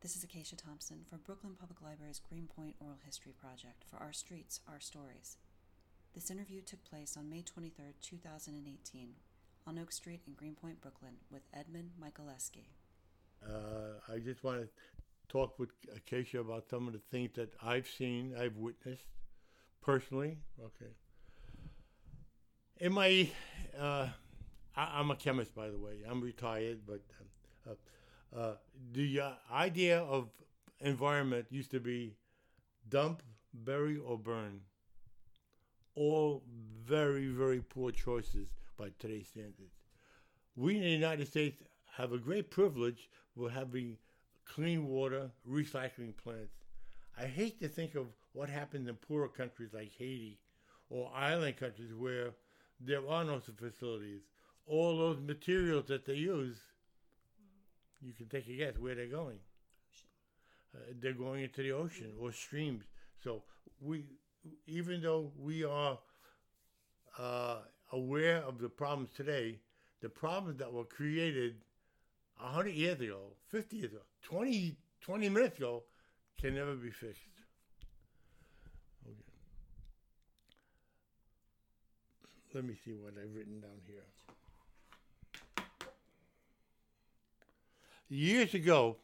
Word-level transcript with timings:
This 0.00 0.14
is 0.14 0.22
Acacia 0.22 0.54
Thompson 0.54 0.98
for 1.10 1.16
Brooklyn 1.16 1.54
Public 1.58 1.82
Library's 1.82 2.20
Greenpoint 2.20 2.76
Oral 2.78 3.00
History 3.04 3.32
Project 3.32 3.82
for 3.90 3.96
Our 3.96 4.12
Streets, 4.12 4.60
Our 4.68 4.78
Stories. 4.78 5.38
This 6.14 6.30
interview 6.30 6.60
took 6.62 6.84
place 6.84 7.16
on 7.16 7.28
May 7.28 7.42
23, 7.42 7.94
2018, 8.00 9.08
on 9.66 9.76
Oak 9.76 9.90
Street 9.90 10.20
in 10.28 10.34
Greenpoint, 10.34 10.80
Brooklyn, 10.80 11.14
with 11.32 11.42
Edmund 11.52 11.90
Michaleski. 12.00 12.66
Uh, 13.44 13.98
I 14.08 14.20
just 14.20 14.44
want 14.44 14.60
to 14.60 14.68
talk 15.28 15.58
with 15.58 15.70
Acacia 15.96 16.38
about 16.38 16.70
some 16.70 16.86
of 16.86 16.92
the 16.92 17.02
things 17.10 17.30
that 17.34 17.52
I've 17.60 17.88
seen, 17.88 18.36
I've 18.40 18.56
witnessed 18.56 19.02
personally. 19.82 20.38
Okay. 20.60 20.92
In 22.76 22.92
my, 22.92 23.28
uh, 23.76 24.06
I, 24.76 25.00
am 25.00 25.10
a 25.10 25.16
chemist, 25.16 25.56
by 25.56 25.70
the 25.70 25.78
way. 25.78 26.02
I'm 26.08 26.20
retired, 26.20 26.82
but 26.86 27.00
uh, 27.68 27.74
the 28.92 29.20
uh, 29.20 29.30
idea 29.52 30.00
of 30.00 30.28
environment 30.80 31.46
used 31.50 31.70
to 31.70 31.80
be 31.80 32.16
dump, 32.88 33.22
bury, 33.52 33.96
or 33.96 34.18
burn. 34.18 34.60
All 35.94 36.42
very, 36.84 37.26
very 37.28 37.60
poor 37.60 37.90
choices 37.90 38.48
by 38.78 38.90
today's 38.98 39.28
standards. 39.28 39.74
We 40.56 40.76
in 40.76 40.82
the 40.82 40.88
United 40.88 41.28
States 41.28 41.62
have 41.96 42.12
a 42.12 42.18
great 42.18 42.50
privilege 42.50 43.08
of 43.38 43.50
having 43.50 43.96
clean 44.44 44.86
water 44.86 45.30
recycling 45.48 46.16
plants. 46.16 46.54
I 47.18 47.26
hate 47.26 47.60
to 47.60 47.68
think 47.68 47.94
of 47.94 48.06
what 48.32 48.48
happens 48.48 48.88
in 48.88 48.94
poorer 48.94 49.28
countries 49.28 49.70
like 49.72 49.90
Haiti 49.98 50.38
or 50.90 51.10
island 51.14 51.56
countries 51.56 51.92
where 51.94 52.30
there 52.80 53.08
are 53.08 53.24
no 53.24 53.40
facilities. 53.40 54.22
All 54.66 54.96
those 54.96 55.18
materials 55.20 55.86
that 55.86 56.04
they 56.04 56.14
use 56.14 56.58
you 58.00 58.12
can 58.12 58.26
take 58.26 58.48
a 58.48 58.52
guess 58.52 58.78
where 58.78 58.94
they're 58.94 59.06
going. 59.06 59.38
Uh, 60.74 60.78
they're 61.00 61.12
going 61.12 61.42
into 61.42 61.62
the 61.62 61.72
ocean 61.72 62.12
or 62.20 62.32
streams. 62.32 62.84
So 63.22 63.42
we, 63.80 64.04
even 64.66 65.02
though 65.02 65.32
we 65.38 65.64
are 65.64 65.98
uh, 67.18 67.58
aware 67.92 68.38
of 68.38 68.58
the 68.58 68.68
problems 68.68 69.10
today, 69.16 69.58
the 70.00 70.08
problems 70.08 70.58
that 70.58 70.72
were 70.72 70.84
created 70.84 71.56
100 72.40 72.70
years 72.70 73.00
ago, 73.00 73.32
50 73.48 73.76
years 73.76 73.92
ago, 73.92 74.02
20, 74.22 74.76
20 75.00 75.28
minutes 75.28 75.58
ago 75.58 75.82
can 76.40 76.54
never 76.54 76.74
be 76.74 76.90
fixed. 76.90 77.22
Okay. 79.06 79.16
Let 82.54 82.64
me 82.64 82.74
see 82.84 82.92
what 82.92 83.14
I've 83.20 83.34
written 83.34 83.60
down 83.60 83.80
here. 83.86 84.04
Years 88.08 88.54
ago, 88.54 88.96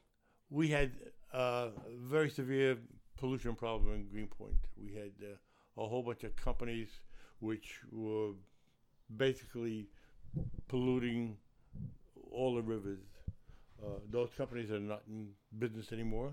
we 0.48 0.69
had 0.69 0.92
a 1.33 1.69
very 2.00 2.30
severe 2.30 2.78
pollution 3.19 3.55
problem 3.55 3.92
in 3.94 4.06
Greenpoint. 4.08 4.56
We 4.80 4.94
had 4.94 5.12
uh, 5.22 5.83
a 5.83 5.86
whole 5.86 6.02
bunch 6.02 6.24
of 6.24 6.34
companies 6.36 6.88
which 7.41 7.80
were 7.92 8.30
basically 9.14 9.88
polluting 10.69 11.36
all 12.30 12.55
the 12.55 12.62
rivers. 12.62 13.05
Uh, 13.84 13.98
those 14.11 14.30
companies 14.38 14.70
are 14.70 14.80
not 14.80 15.02
in 15.06 15.28
business 15.58 15.92
anymore. 15.92 16.33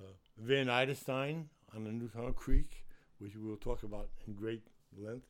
Uh, 0.00 0.12
Van 0.38 0.66
Iderstine 0.68 1.46
on 1.74 1.82
the 1.82 1.90
Newtown 1.90 2.32
Creek, 2.34 2.84
which 3.18 3.34
we 3.34 3.42
will 3.42 3.56
talk 3.56 3.82
about 3.82 4.08
in 4.28 4.34
great 4.34 4.62
length. 4.96 5.26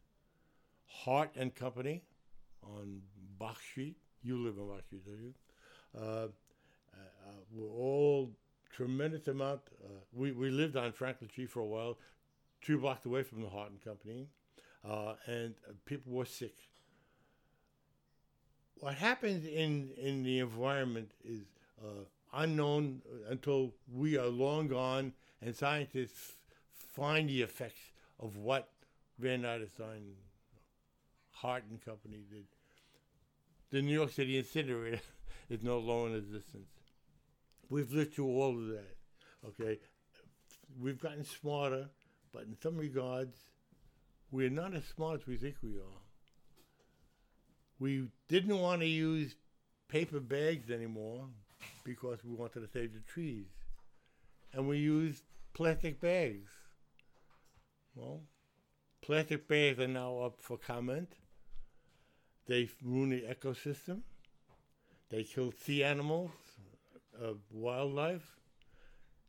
Hart 0.84 1.30
and 1.34 1.54
Company 1.54 2.02
on 2.62 3.00
Box 3.38 3.62
Street. 3.62 3.96
You 4.22 4.36
live 4.36 4.58
on 4.58 4.68
Box 4.68 4.84
Street, 4.84 5.06
don't 5.06 5.22
you? 5.22 5.34
Uh, 5.96 6.04
uh, 6.04 6.28
we're 7.52 7.70
all 7.70 8.30
tremendous 8.72 9.28
amount. 9.28 9.60
Uh, 9.82 9.88
we, 10.12 10.32
we 10.32 10.50
lived 10.50 10.76
on 10.76 10.92
Franklin 10.92 11.30
Street 11.30 11.50
for 11.50 11.60
a 11.60 11.66
while, 11.66 11.98
two 12.60 12.78
blocks 12.78 13.06
away 13.06 13.22
from 13.22 13.40
the 13.40 13.48
Horton 13.48 13.78
Company, 13.82 14.28
and 15.26 15.54
people 15.84 16.12
were 16.12 16.26
sick. 16.26 16.54
What 18.80 18.94
happens 18.94 19.46
in, 19.46 19.90
in 19.96 20.22
the 20.22 20.40
environment 20.40 21.12
is 21.24 21.42
unknown 22.34 23.00
until 23.28 23.72
we 23.90 24.18
are 24.18 24.26
long 24.26 24.68
gone 24.68 25.12
and 25.40 25.54
scientists 25.54 26.34
find 26.74 27.28
the 27.28 27.42
effects 27.42 27.92
of 28.20 28.36
what 28.36 28.68
Van 29.18 29.42
Iderstine, 29.42 30.14
Hart 31.30 31.64
and 31.70 31.82
Company 31.82 32.24
did. 32.30 32.44
The 33.70 33.82
New 33.82 33.92
York 33.92 34.10
City 34.10 34.38
incinerator 34.38 35.00
is 35.48 35.62
no 35.62 35.78
longer 35.78 36.16
in 36.16 36.22
existence. 36.22 36.68
We've 37.68 37.92
lived 37.92 38.14
through 38.14 38.26
all 38.26 38.50
of 38.50 38.66
that. 38.68 38.96
Okay, 39.46 39.78
we've 40.80 41.00
gotten 41.00 41.24
smarter, 41.24 41.88
but 42.32 42.42
in 42.42 42.56
some 42.60 42.76
regards, 42.76 43.36
we're 44.30 44.50
not 44.50 44.74
as 44.74 44.84
smart 44.84 45.20
as 45.20 45.26
we 45.26 45.36
think 45.36 45.56
we 45.62 45.76
are. 45.76 46.02
We 47.78 48.08
didn't 48.28 48.58
want 48.58 48.80
to 48.80 48.86
use 48.86 49.36
paper 49.88 50.20
bags 50.20 50.70
anymore 50.70 51.26
because 51.84 52.24
we 52.24 52.34
wanted 52.34 52.60
to 52.60 52.68
save 52.72 52.94
the 52.94 53.00
trees, 53.00 53.46
and 54.52 54.68
we 54.68 54.78
used 54.78 55.22
plastic 55.54 56.00
bags. 56.00 56.50
Well, 57.94 58.22
plastic 59.02 59.46
bags 59.46 59.78
are 59.78 59.88
now 59.88 60.18
up 60.18 60.40
for 60.40 60.56
comment. 60.56 61.12
They 62.46 62.68
ruin 62.82 63.10
the 63.10 63.22
ecosystem. 63.22 64.00
They 65.10 65.22
kill 65.22 65.52
sea 65.64 65.84
animals, 65.84 66.30
uh, 67.22 67.34
wildlife, 67.52 68.36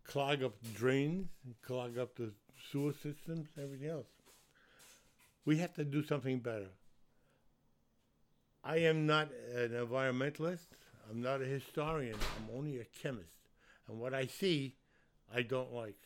clog 0.04 0.44
up 0.44 0.54
drains, 0.74 1.28
clog 1.66 1.98
up 1.98 2.16
the 2.16 2.32
sewer 2.72 2.94
systems, 2.94 3.48
everything 3.62 3.90
else. 3.90 4.08
We 5.46 5.58
have 5.58 5.74
to 5.76 5.86
do 5.86 6.04
something 6.04 6.40
better. 6.40 6.70
I 8.64 8.78
am 8.78 9.06
not 9.06 9.30
an 9.56 9.70
environmentalist. 9.70 10.66
I'm 11.10 11.22
not 11.22 11.42
a 11.42 11.46
historian. 11.46 12.16
I'm 12.16 12.58
only 12.58 12.80
a 12.80 12.86
chemist. 13.02 13.30
And 13.88 14.00
what 14.00 14.14
I 14.14 14.26
see, 14.26 14.76
I 15.34 15.44
don't 15.44 15.74
like. 15.74 16.00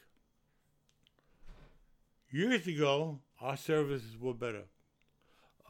Years 2.29 2.67
ago, 2.67 3.19
our 3.39 3.57
services 3.57 4.15
were 4.19 4.33
better. 4.33 4.63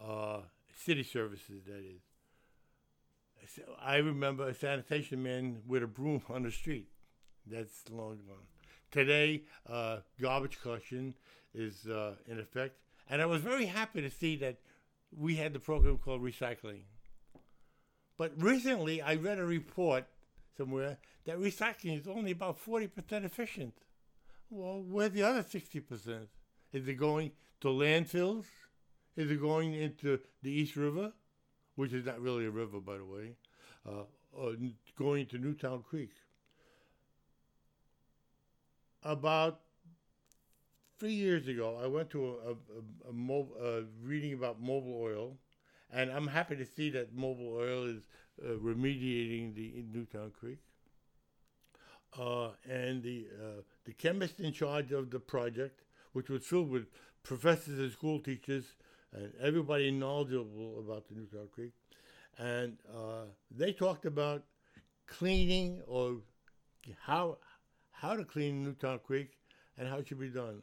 Uh, 0.03 0.39
city 0.75 1.03
services, 1.03 1.63
that 1.65 1.79
is. 1.79 2.01
I 3.81 3.97
remember 3.97 4.47
a 4.47 4.53
sanitation 4.53 5.23
man 5.23 5.61
with 5.67 5.83
a 5.83 5.87
broom 5.87 6.21
on 6.29 6.43
the 6.43 6.51
street. 6.51 6.89
That's 7.45 7.89
long 7.89 8.19
gone. 8.27 8.47
Today, 8.91 9.43
uh, 9.67 9.99
garbage 10.21 10.61
collection 10.61 11.15
is 11.53 11.87
uh, 11.87 12.15
in 12.27 12.39
effect, 12.39 12.77
and 13.09 13.21
I 13.21 13.25
was 13.25 13.41
very 13.41 13.65
happy 13.65 14.01
to 14.01 14.09
see 14.09 14.35
that 14.37 14.57
we 15.15 15.35
had 15.35 15.53
the 15.53 15.59
program 15.59 15.97
called 15.97 16.21
recycling. 16.21 16.83
But 18.17 18.33
recently, 18.37 19.01
I 19.01 19.15
read 19.15 19.39
a 19.39 19.45
report 19.45 20.05
somewhere 20.57 20.97
that 21.25 21.39
recycling 21.39 21.99
is 21.99 22.07
only 22.07 22.31
about 22.31 22.63
40% 22.63 22.89
efficient. 23.25 23.73
Well, 24.49 24.83
where's 24.87 25.11
the 25.11 25.23
other 25.23 25.43
60%? 25.43 26.27
Is 26.73 26.87
it 26.87 26.93
going 26.95 27.31
to 27.61 27.67
landfills? 27.69 28.45
Is 29.15 29.31
it 29.31 29.41
going 29.41 29.73
into 29.73 30.19
the 30.41 30.51
East 30.51 30.75
River? 30.75 31.13
Which 31.75 31.93
is 31.93 32.05
not 32.05 32.19
really 32.21 32.45
a 32.45 32.51
river, 32.51 32.79
by 32.79 32.97
the 32.97 33.05
way, 33.05 33.35
uh, 33.87 34.03
uh, 34.39 34.51
going 34.97 35.25
to 35.27 35.37
Newtown 35.37 35.83
Creek. 35.83 36.11
About 39.03 39.61
three 40.99 41.13
years 41.13 41.47
ago, 41.47 41.79
I 41.81 41.87
went 41.87 42.09
to 42.11 42.25
a, 42.25 42.51
a, 42.51 43.09
a 43.09 43.13
mo- 43.13 43.49
uh, 43.59 43.81
reading 44.03 44.33
about 44.33 44.63
Mobil 44.63 45.01
oil, 45.01 45.37
and 45.91 46.11
I'm 46.11 46.27
happy 46.27 46.55
to 46.55 46.65
see 46.65 46.89
that 46.91 47.15
Mobil 47.15 47.53
oil 47.53 47.85
is 47.85 48.03
uh, 48.43 48.51
remediating 48.57 49.55
the 49.55 49.83
Newtown 49.91 50.31
Creek. 50.39 50.59
Uh, 52.19 52.49
and 52.69 53.01
the 53.03 53.25
uh, 53.41 53.61
the 53.85 53.93
chemist 53.93 54.41
in 54.41 54.51
charge 54.51 54.91
of 54.91 55.09
the 55.11 55.19
project, 55.19 55.81
which 56.11 56.29
was 56.29 56.43
filled 56.43 56.69
with 56.69 56.87
professors 57.23 57.79
and 57.79 57.91
school 57.91 58.19
teachers 58.19 58.75
and 59.13 59.31
everybody 59.41 59.91
knowledgeable 59.91 60.79
about 60.79 61.07
the 61.07 61.15
Newtown 61.15 61.47
Creek. 61.53 61.71
And 62.37 62.77
uh, 62.93 63.25
they 63.55 63.73
talked 63.73 64.05
about 64.05 64.43
cleaning 65.07 65.81
or 65.87 66.17
how 67.01 67.37
how 67.91 68.15
to 68.15 68.23
clean 68.23 68.63
Newtown 68.63 68.99
Creek 68.99 69.37
and 69.77 69.87
how 69.87 69.97
it 69.97 70.07
should 70.07 70.19
be 70.19 70.29
done. 70.29 70.61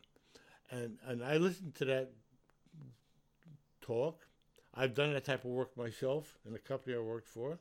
And 0.71 0.99
and 1.07 1.23
I 1.23 1.37
listened 1.37 1.75
to 1.77 1.85
that 1.87 2.11
talk. 3.81 4.27
I've 4.75 4.95
done 4.95 5.13
that 5.13 5.25
type 5.25 5.45
of 5.45 5.51
work 5.51 5.77
myself 5.77 6.39
in 6.47 6.53
the 6.53 6.59
company 6.59 6.95
I 6.95 7.01
worked 7.01 7.29
for. 7.29 7.59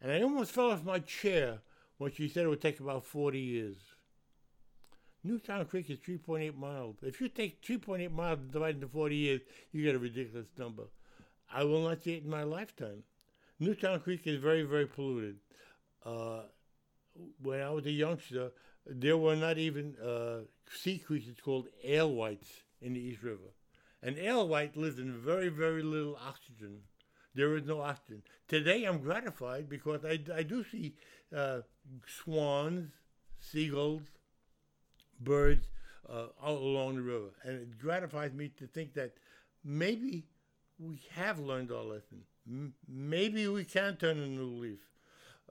And 0.00 0.12
I 0.12 0.22
almost 0.22 0.52
fell 0.52 0.70
off 0.70 0.84
my 0.84 1.00
chair 1.00 1.58
when 1.98 2.12
she 2.12 2.28
said 2.28 2.44
it 2.44 2.48
would 2.48 2.60
take 2.60 2.78
about 2.78 3.04
40 3.04 3.38
years. 3.38 3.76
Newtown 5.28 5.66
Creek 5.66 5.90
is 5.90 5.98
3.8 5.98 6.56
miles. 6.56 6.96
If 7.02 7.20
you 7.20 7.28
take 7.28 7.62
3.8 7.62 8.10
miles 8.10 8.38
and 8.38 8.50
divide 8.50 8.76
into 8.76 8.88
40 8.88 9.14
years, 9.14 9.40
you 9.72 9.82
get 9.82 9.94
a 9.94 9.98
ridiculous 9.98 10.46
number. 10.56 10.84
I 11.52 11.64
will 11.64 11.82
not 11.82 12.02
see 12.02 12.14
it 12.14 12.24
in 12.24 12.30
my 12.30 12.44
lifetime. 12.44 13.02
Newtown 13.60 14.00
Creek 14.00 14.22
is 14.24 14.40
very, 14.40 14.62
very 14.62 14.86
polluted. 14.86 15.36
Uh, 16.02 16.44
when 17.42 17.60
I 17.60 17.68
was 17.68 17.84
a 17.84 17.90
youngster, 17.90 18.52
there 18.86 19.18
were 19.18 19.36
not 19.36 19.58
even 19.58 19.96
uh, 19.98 20.44
sea 20.72 20.96
creatures 20.96 21.36
called 21.44 21.68
alewives 21.84 22.48
in 22.80 22.94
the 22.94 23.00
East 23.00 23.22
River. 23.22 23.52
An 24.02 24.18
alewife 24.18 24.76
lives 24.76 24.98
in 24.98 25.12
very, 25.12 25.50
very 25.50 25.82
little 25.82 26.16
oxygen. 26.26 26.78
There 27.34 27.54
is 27.54 27.66
no 27.66 27.82
oxygen. 27.82 28.22
Today 28.46 28.84
I'm 28.84 29.00
gratified 29.00 29.68
because 29.68 30.06
I, 30.06 30.20
I 30.34 30.42
do 30.42 30.64
see 30.64 30.94
uh, 31.36 31.60
swans, 32.06 32.92
seagulls, 33.40 34.02
birds 35.20 35.68
uh, 36.08 36.26
all 36.42 36.58
along 36.58 36.96
the 36.96 37.02
river. 37.02 37.30
And 37.44 37.56
it 37.60 37.78
gratifies 37.78 38.32
me 38.32 38.48
to 38.58 38.66
think 38.66 38.94
that 38.94 39.14
maybe 39.64 40.24
we 40.78 41.00
have 41.14 41.38
learned 41.38 41.72
our 41.72 41.82
lesson. 41.82 42.22
M- 42.48 42.74
maybe 42.88 43.46
we 43.48 43.64
can 43.64 43.96
turn 43.96 44.18
a 44.18 44.26
new 44.26 44.46
leaf. 44.46 44.80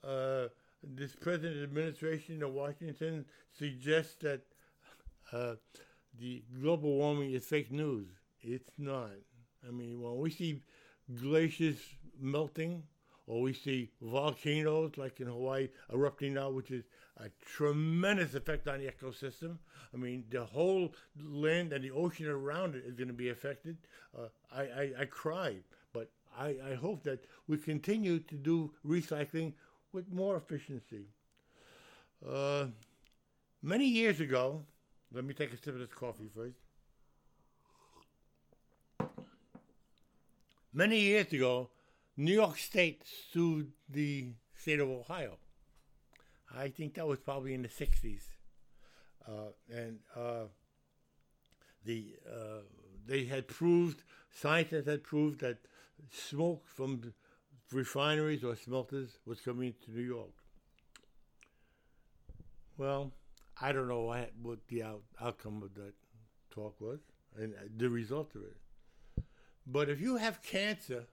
Uh, 0.03 0.47
this 0.83 1.15
present 1.15 1.61
administration 1.61 2.43
of 2.43 2.53
Washington 2.53 3.25
suggests 3.57 4.15
that 4.21 4.41
uh, 5.31 5.55
the 6.19 6.43
global 6.61 6.95
warming 6.95 7.31
is 7.31 7.45
fake 7.45 7.71
news. 7.71 8.07
It's 8.41 8.71
not. 8.77 9.11
I 9.67 9.71
mean, 9.71 10.01
when 10.01 10.17
we 10.17 10.31
see 10.31 10.61
glaciers 11.21 11.79
melting, 12.19 12.83
or 13.25 13.41
we 13.41 13.53
see 13.53 13.91
volcanoes 14.01 14.97
like 14.97 15.19
in 15.19 15.27
Hawaii 15.27 15.67
erupting 15.93 16.33
now, 16.35 16.49
which 16.49 16.71
is 16.71 16.85
a 17.19 17.29
tremendous 17.43 18.35
effect 18.35 18.67
on 18.67 18.79
the 18.79 18.87
ecosystem. 18.87 19.57
I 19.93 19.97
mean, 19.97 20.25
the 20.29 20.43
whole 20.43 20.93
land 21.23 21.73
and 21.73 21.83
the 21.83 21.91
ocean 21.91 22.27
around 22.27 22.75
it 22.75 22.83
is 22.85 22.93
going 22.93 23.07
to 23.07 23.13
be 23.13 23.29
affected. 23.29 23.77
Uh, 24.17 24.27
I, 24.55 24.61
I, 24.61 24.91
I 24.99 25.05
cry, 25.05 25.57
but 25.93 26.11
I, 26.37 26.55
I 26.71 26.75
hope 26.75 27.03
that 27.03 27.25
we 27.47 27.57
continue 27.57 28.19
to 28.19 28.35
do 28.35 28.71
recycling 28.85 29.53
with 29.93 30.11
more 30.11 30.37
efficiency. 30.37 31.05
Uh, 32.27 32.67
many 33.61 33.85
years 33.85 34.19
ago, 34.19 34.63
let 35.11 35.23
me 35.23 35.33
take 35.33 35.53
a 35.53 35.57
sip 35.57 35.73
of 35.73 35.79
this 35.79 35.89
coffee 35.93 36.29
first. 36.35 36.57
Many 40.73 40.99
years 40.99 41.33
ago, 41.33 41.69
New 42.17 42.33
York 42.33 42.57
State 42.57 43.03
sued 43.31 43.71
the 43.89 44.33
state 44.55 44.79
of 44.79 44.89
Ohio. 44.89 45.37
I 46.55 46.69
think 46.69 46.95
that 46.95 47.07
was 47.07 47.19
probably 47.19 47.53
in 47.53 47.61
the 47.61 47.67
60s. 47.67 48.21
Uh, 49.27 49.51
and 49.69 49.99
uh, 50.15 50.45
the 51.83 52.15
uh, 52.29 52.61
they 53.05 53.25
had 53.25 53.47
proved, 53.47 54.03
scientists 54.31 54.87
had 54.87 55.03
proved 55.03 55.41
that 55.41 55.57
smoke 56.11 56.67
from 56.67 57.13
refineries 57.71 58.43
or 58.43 58.55
smelters 58.55 59.17
was 59.25 59.41
coming 59.41 59.73
to 59.85 59.91
New 59.91 60.03
York. 60.03 60.33
Well, 62.77 63.11
I 63.59 63.71
don't 63.71 63.87
know 63.87 64.01
what, 64.01 64.31
what 64.41 64.59
the 64.67 64.83
out, 64.83 65.01
outcome 65.19 65.63
of 65.63 65.73
that 65.75 65.93
talk 66.51 66.79
was 66.79 66.99
and 67.37 67.53
the 67.75 67.89
result 67.89 68.35
of 68.35 68.41
it. 68.43 69.23
But 69.65 69.89
if 69.89 69.99
you 69.99 70.17
have 70.17 70.41
cancer 70.41 71.05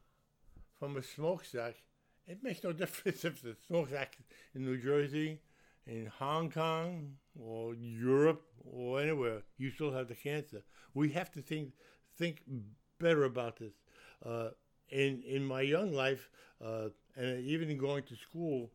from 0.79 0.97
a 0.97 1.03
smokestack, 1.03 1.77
it 2.27 2.43
makes 2.43 2.63
no 2.63 2.73
difference 2.83 3.25
if 3.25 3.43
the 3.43 3.57
smokestack 3.67 4.19
in 4.55 4.65
New 4.65 4.79
Jersey, 4.79 5.41
in 5.87 6.07
Hong 6.19 6.51
Kong, 6.51 7.15
or 7.39 7.75
Europe, 7.75 8.43
or 8.65 9.01
anywhere. 9.01 9.43
You 9.59 9.71
still 9.71 9.93
have 9.93 10.09
the 10.09 10.15
cancer. 10.15 10.63
We 10.95 11.11
have 11.11 11.31
to 11.33 11.43
think 11.43 11.73
think 12.17 12.43
better 12.99 13.25
about 13.25 13.59
this. 13.59 13.75
Uh, 14.25 14.51
in 14.89 15.23
in 15.23 15.45
my 15.45 15.63
young 15.63 15.93
life, 15.93 16.31
uh, 16.65 16.89
and 17.17 17.45
even 17.45 17.77
going 17.77 18.05
to 18.05 18.17
school, 18.17 18.71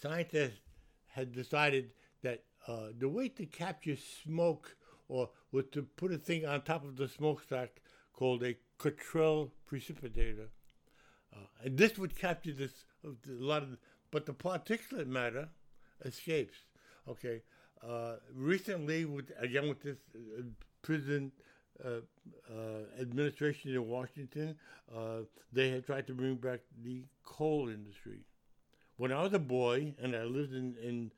scientists 0.00 0.60
had 1.06 1.32
decided 1.32 1.90
that 2.22 2.44
uh, 2.66 2.88
the 2.98 3.08
way 3.08 3.28
to 3.28 3.46
capture 3.46 3.96
smoke 3.96 4.76
or 5.08 5.30
was 5.50 5.64
to 5.72 5.82
put 5.82 6.12
a 6.12 6.18
thing 6.18 6.46
on 6.46 6.62
top 6.62 6.84
of 6.84 6.96
the 6.96 7.08
smokestack 7.08 7.80
called 8.12 8.42
a 8.44 8.56
Cottrell 8.78 9.52
precipitator. 9.70 10.48
Uh, 11.32 11.64
and 11.64 11.78
this 11.78 11.98
would 11.98 12.16
capture 12.16 12.52
this 12.52 12.84
a 13.04 13.10
lot 13.26 13.62
of, 13.62 13.76
but 14.10 14.26
the 14.26 14.32
particulate 14.32 15.06
matter 15.06 15.48
escapes. 16.04 16.56
Okay. 17.08 17.42
Uh, 17.86 18.16
recently, 18.34 19.04
with 19.06 19.32
again 19.38 19.68
with 19.68 19.82
this 19.82 19.96
uh, 20.14 20.42
prison 20.82 21.32
uh, 21.82 21.88
uh, 21.88 23.00
administration 23.00 23.74
in 23.74 23.88
Washington, 23.88 24.54
uh, 24.94 25.20
they 25.50 25.70
had 25.70 25.86
tried 25.86 26.06
to 26.06 26.12
bring 26.12 26.36
back 26.36 26.60
the 26.84 27.04
coal 27.24 27.70
industry. 27.70 28.20
When 28.98 29.12
I 29.12 29.22
was 29.22 29.32
a 29.32 29.38
boy 29.38 29.94
and 30.02 30.14
I 30.14 30.24
lived 30.24 30.52
in, 30.52 30.74
in 30.82 31.10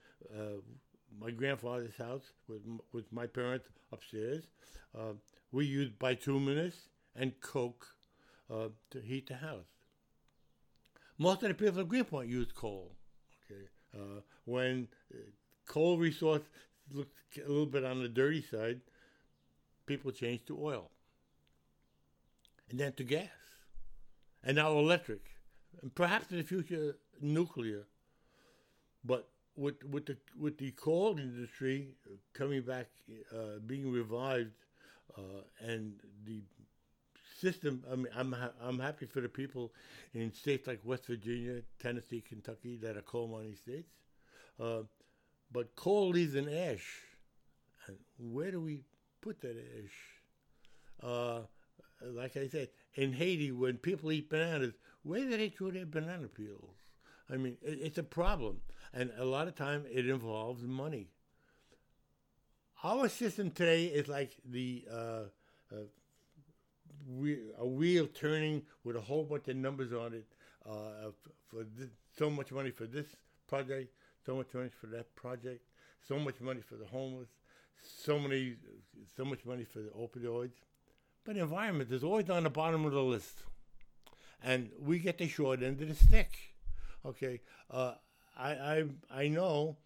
my 1.20 1.32
grandfather's 1.32 1.96
house 1.96 2.22
with, 2.46 2.62
with 2.92 3.12
my 3.12 3.26
parents 3.26 3.66
upstairs, 3.90 4.44
we 5.50 5.66
used 5.66 5.98
bituminous 5.98 6.76
and 7.16 7.32
coke 7.40 7.88
to 8.48 9.00
heat 9.00 9.26
the 9.26 9.34
house. 9.34 9.66
Most 11.22 11.44
of 11.44 11.50
the 11.50 11.54
people 11.54 11.80
in 11.80 11.86
Greenpoint 11.86 12.28
used 12.28 12.52
coal. 12.52 12.96
Okay, 13.44 13.68
uh, 13.94 14.20
when 14.44 14.88
uh, 15.14 15.18
coal 15.66 15.96
resource 15.96 16.42
looked 16.90 17.38
a 17.38 17.48
little 17.48 17.66
bit 17.66 17.84
on 17.84 18.02
the 18.02 18.08
dirty 18.08 18.42
side, 18.42 18.80
people 19.86 20.10
changed 20.10 20.48
to 20.48 20.58
oil, 20.60 20.90
and 22.68 22.80
then 22.80 22.92
to 22.94 23.04
gas, 23.04 23.28
and 24.42 24.56
now 24.56 24.76
electric, 24.76 25.22
and 25.80 25.94
perhaps 25.94 26.32
in 26.32 26.38
the 26.38 26.42
future 26.42 26.96
nuclear. 27.20 27.84
But 29.04 29.28
with 29.54 29.76
with 29.84 30.06
the 30.06 30.16
with 30.36 30.58
the 30.58 30.72
coal 30.72 31.18
industry 31.18 31.94
coming 32.34 32.62
back, 32.62 32.88
uh, 33.32 33.60
being 33.64 33.92
revived, 33.92 34.50
uh, 35.16 35.44
and 35.60 36.00
the 36.24 36.42
system. 37.42 37.84
I 37.90 37.96
mean, 37.96 38.08
I'm 38.16 38.32
ha- 38.32 38.56
I'm 38.62 38.78
happy 38.78 39.06
for 39.06 39.20
the 39.20 39.28
people 39.28 39.72
in 40.14 40.32
states 40.32 40.66
like 40.66 40.80
West 40.84 41.06
Virginia, 41.06 41.62
Tennessee, 41.78 42.22
Kentucky 42.26 42.76
that 42.82 42.96
are 42.96 43.02
coal 43.02 43.28
mining 43.28 43.56
states. 43.56 43.90
Uh, 44.58 44.82
but 45.52 45.74
coal 45.76 46.10
leaves 46.10 46.34
an 46.34 46.48
ash, 46.48 46.86
and 47.86 47.96
where 48.18 48.50
do 48.50 48.60
we 48.60 48.80
put 49.20 49.40
that 49.40 49.56
ash? 49.78 49.98
Uh, 51.02 51.40
like 52.00 52.36
I 52.36 52.48
said, 52.48 52.68
in 52.94 53.12
Haiti, 53.12 53.50
when 53.52 53.76
people 53.76 54.12
eat 54.12 54.30
bananas, 54.30 54.74
where 55.02 55.20
do 55.20 55.36
they 55.36 55.48
throw 55.48 55.70
their 55.70 55.86
banana 55.86 56.28
peels? 56.28 56.76
I 57.28 57.36
mean, 57.36 57.56
it, 57.62 57.78
it's 57.82 57.98
a 57.98 58.02
problem, 58.02 58.60
and 58.94 59.10
a 59.18 59.24
lot 59.24 59.48
of 59.48 59.54
time 59.56 59.84
it 59.90 60.08
involves 60.08 60.62
money. 60.62 61.08
Our 62.84 63.08
system 63.08 63.50
today 63.50 63.86
is 63.86 64.08
like 64.08 64.36
the 64.44 64.84
uh, 64.90 65.22
a 67.58 67.66
wheel 67.66 68.06
turning 68.06 68.62
with 68.84 68.96
a 68.96 69.00
whole 69.00 69.24
bunch 69.24 69.48
of 69.48 69.56
numbers 69.56 69.92
on 69.92 70.14
it 70.14 70.26
uh, 70.68 71.10
for 71.48 71.64
so 72.16 72.30
much 72.30 72.52
money 72.52 72.70
for 72.70 72.86
this 72.86 73.06
project, 73.48 73.92
so 74.24 74.36
much 74.36 74.54
money 74.54 74.70
for 74.80 74.86
that 74.86 75.14
project, 75.16 75.62
so 76.06 76.18
much 76.18 76.40
money 76.40 76.60
for 76.60 76.76
the 76.76 76.86
homeless, 76.86 77.28
so 77.76 78.18
many, 78.18 78.56
so 79.16 79.24
much 79.24 79.44
money 79.44 79.64
for 79.64 79.80
the 79.80 79.90
opioids. 79.90 80.52
But 81.24 81.36
environment 81.36 81.90
is 81.92 82.02
always 82.02 82.28
on 82.30 82.44
the 82.44 82.50
bottom 82.50 82.84
of 82.84 82.92
the 82.92 83.02
list, 83.02 83.42
and 84.42 84.70
we 84.80 84.98
get 84.98 85.18
the 85.18 85.28
short 85.28 85.62
end 85.62 85.80
of 85.80 85.88
the 85.88 85.94
stick. 85.94 86.32
Okay, 87.04 87.40
uh, 87.70 87.94
I, 88.38 88.50
I 88.50 88.84
I 89.10 89.28
know 89.28 89.76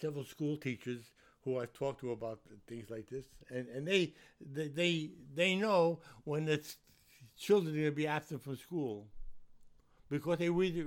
several 0.00 0.24
school 0.24 0.56
teachers 0.56 1.10
who 1.48 1.60
I've 1.60 1.72
talked 1.72 2.00
to 2.00 2.12
about 2.12 2.40
things 2.66 2.90
like 2.90 3.08
this, 3.08 3.24
and, 3.48 3.66
and 3.68 3.86
they, 3.86 4.12
they 4.40 4.68
they 4.68 5.10
they 5.34 5.56
know 5.56 6.00
when 6.24 6.44
the 6.44 6.62
children 7.36 7.74
are 7.74 7.78
going 7.78 7.90
to 7.90 7.96
be 7.96 8.06
absent 8.06 8.42
from 8.42 8.56
school 8.56 9.06
because 10.10 10.38
they 10.38 10.50
read 10.50 10.84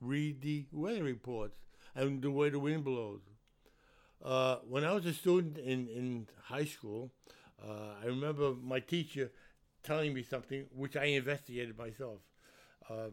read 0.00 0.42
the 0.42 0.66
weather 0.72 1.02
reports 1.02 1.56
and 1.94 2.20
the 2.20 2.30
way 2.30 2.50
the 2.50 2.58
wind 2.58 2.84
blows. 2.84 3.20
Uh, 4.22 4.56
when 4.68 4.84
I 4.84 4.92
was 4.92 5.06
a 5.06 5.12
student 5.12 5.58
in, 5.58 5.88
in 5.88 6.26
high 6.44 6.64
school, 6.64 7.10
uh, 7.62 7.94
I 8.02 8.06
remember 8.06 8.54
my 8.62 8.80
teacher 8.80 9.30
telling 9.82 10.14
me 10.14 10.22
something 10.22 10.64
which 10.74 10.96
I 10.96 11.04
investigated 11.04 11.76
myself. 11.76 12.20
Um, 12.90 13.12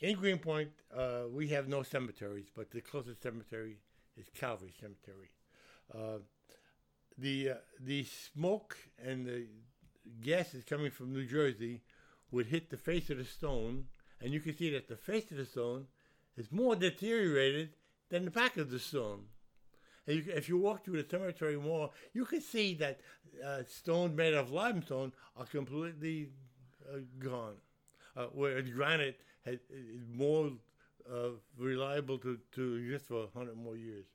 in 0.00 0.16
Greenpoint, 0.16 0.70
uh, 0.96 1.22
we 1.30 1.48
have 1.48 1.68
no 1.68 1.82
cemeteries, 1.82 2.46
but 2.54 2.70
the 2.70 2.80
closest 2.80 3.22
cemetery 3.22 3.76
is 4.16 4.26
Calvary 4.38 4.72
Cemetery. 4.80 5.30
Uh, 5.94 6.18
the 7.18 7.50
uh, 7.50 7.54
the 7.80 8.04
smoke 8.04 8.76
and 9.04 9.26
the 9.26 9.46
gases 10.22 10.64
coming 10.64 10.90
from 10.90 11.12
New 11.12 11.26
Jersey 11.26 11.82
would 12.30 12.46
hit 12.46 12.70
the 12.70 12.76
face 12.76 13.10
of 13.10 13.18
the 13.18 13.24
stone, 13.24 13.84
and 14.20 14.32
you 14.32 14.40
can 14.40 14.56
see 14.56 14.70
that 14.70 14.88
the 14.88 14.96
face 14.96 15.30
of 15.30 15.36
the 15.36 15.44
stone 15.44 15.86
is 16.36 16.50
more 16.50 16.74
deteriorated 16.74 17.70
than 18.08 18.24
the 18.24 18.30
back 18.30 18.56
of 18.56 18.70
the 18.70 18.78
stone. 18.78 19.24
And 20.06 20.16
you, 20.16 20.32
if 20.34 20.48
you 20.48 20.58
walk 20.58 20.84
through 20.84 21.00
the 21.02 21.08
cemetery 21.08 21.56
more, 21.56 21.90
you 22.12 22.24
can 22.24 22.40
see 22.40 22.74
that 22.74 23.00
uh, 23.44 23.62
stone 23.68 24.16
made 24.16 24.34
of 24.34 24.50
limestone 24.50 25.12
are 25.36 25.44
completely 25.44 26.30
uh, 26.90 26.98
gone, 27.18 27.54
uh, 28.16 28.26
whereas 28.32 28.68
granite 28.70 29.20
has, 29.44 29.58
more 30.12 30.50
uh, 31.10 31.30
reliable 31.58 32.18
to, 32.18 32.38
to 32.52 32.74
exist 32.76 33.06
for 33.06 33.26
100 33.32 33.56
more 33.56 33.76
years. 33.76 34.06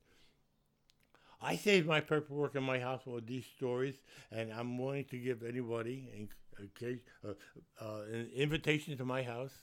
I 1.41 1.55
saved 1.55 1.87
my 1.87 2.01
paperwork 2.01 2.55
in 2.55 2.63
my 2.63 2.79
house 2.79 3.05
with 3.05 3.27
these 3.27 3.45
stories, 3.45 3.95
and 4.31 4.51
I'm 4.51 4.77
willing 4.77 5.05
to 5.05 5.17
give 5.17 5.43
anybody 5.43 6.09
in, 6.15 6.99
uh, 7.23 7.33
uh, 7.79 8.01
an 8.11 8.29
invitation 8.35 8.97
to 8.97 9.05
my 9.05 9.21
house 9.21 9.53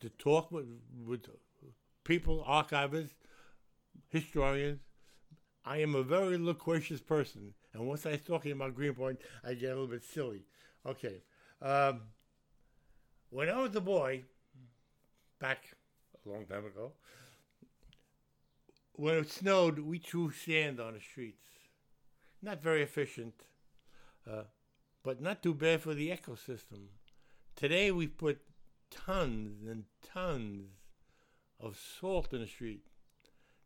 to 0.00 0.08
talk 0.10 0.52
with, 0.52 0.66
with 1.04 1.26
people, 2.04 2.44
archivists, 2.48 3.14
historians. 4.08 4.80
I 5.64 5.78
am 5.78 5.96
a 5.96 6.04
very 6.04 6.38
loquacious 6.38 7.00
person, 7.00 7.54
and 7.72 7.88
once 7.88 8.06
I 8.06 8.16
start 8.16 8.26
talking 8.26 8.52
about 8.52 8.76
Greenpoint, 8.76 9.18
I 9.44 9.54
get 9.54 9.66
a 9.66 9.74
little 9.74 9.88
bit 9.88 10.04
silly. 10.04 10.44
Okay. 10.86 11.22
Um, 11.60 12.02
when 13.30 13.48
I 13.48 13.60
was 13.60 13.74
a 13.74 13.80
boy, 13.80 14.22
back 15.40 15.64
long 16.30 16.46
time 16.46 16.66
ago, 16.66 16.92
when 18.92 19.16
it 19.16 19.30
snowed, 19.30 19.78
we 19.78 19.98
threw 19.98 20.30
sand 20.30 20.80
on 20.80 20.94
the 20.94 21.00
streets. 21.00 21.46
Not 22.42 22.62
very 22.62 22.82
efficient, 22.82 23.34
uh, 24.30 24.44
but 25.02 25.20
not 25.20 25.42
too 25.42 25.54
bad 25.54 25.82
for 25.82 25.94
the 25.94 26.10
ecosystem. 26.10 26.88
Today 27.54 27.90
we 27.90 28.06
put 28.06 28.40
tons 28.90 29.66
and 29.66 29.84
tons 30.02 30.70
of 31.60 31.78
salt 32.00 32.32
in 32.32 32.40
the 32.40 32.46
street. 32.46 32.84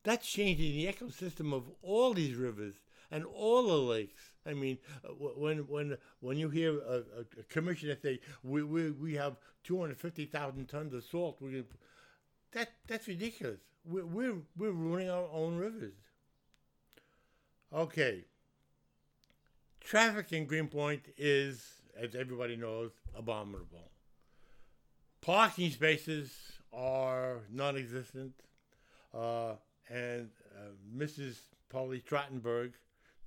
That's 0.02 0.26
changing 0.26 0.72
the 0.72 0.86
ecosystem 0.86 1.52
of 1.52 1.64
all 1.82 2.14
these 2.14 2.34
rivers 2.34 2.74
and 3.10 3.24
all 3.24 3.66
the 3.66 3.76
lakes. 3.76 4.32
I 4.46 4.54
mean, 4.54 4.78
uh, 5.04 5.08
when 5.08 5.58
when 5.68 5.98
when 6.20 6.38
you 6.38 6.48
hear 6.48 6.78
a, 6.78 7.02
a 7.38 7.42
commissioner 7.48 7.96
say 8.00 8.20
we, 8.42 8.62
we, 8.62 8.90
we 8.92 9.14
have 9.14 9.36
250,000 9.64 10.66
tons 10.66 10.94
of 10.94 11.04
salt, 11.04 11.40
we 11.40 11.64
that 12.52 12.72
that's 12.86 13.08
ridiculous. 13.08 13.60
We're, 13.84 14.04
we're 14.04 14.36
we're 14.56 14.72
ruining 14.72 15.10
our 15.10 15.26
own 15.32 15.56
rivers. 15.56 15.94
Okay. 17.72 18.24
Traffic 19.80 20.32
in 20.32 20.44
Greenpoint 20.44 21.02
is, 21.16 21.64
as 21.98 22.14
everybody 22.14 22.54
knows, 22.54 22.90
abominable. 23.16 23.90
Parking 25.22 25.70
spaces 25.70 26.32
are 26.72 27.40
non-existent, 27.50 28.34
uh, 29.14 29.54
and 29.88 30.28
uh, 30.54 30.72
Mrs. 30.96 31.38
Polly 31.70 32.00
Trottenberg 32.00 32.74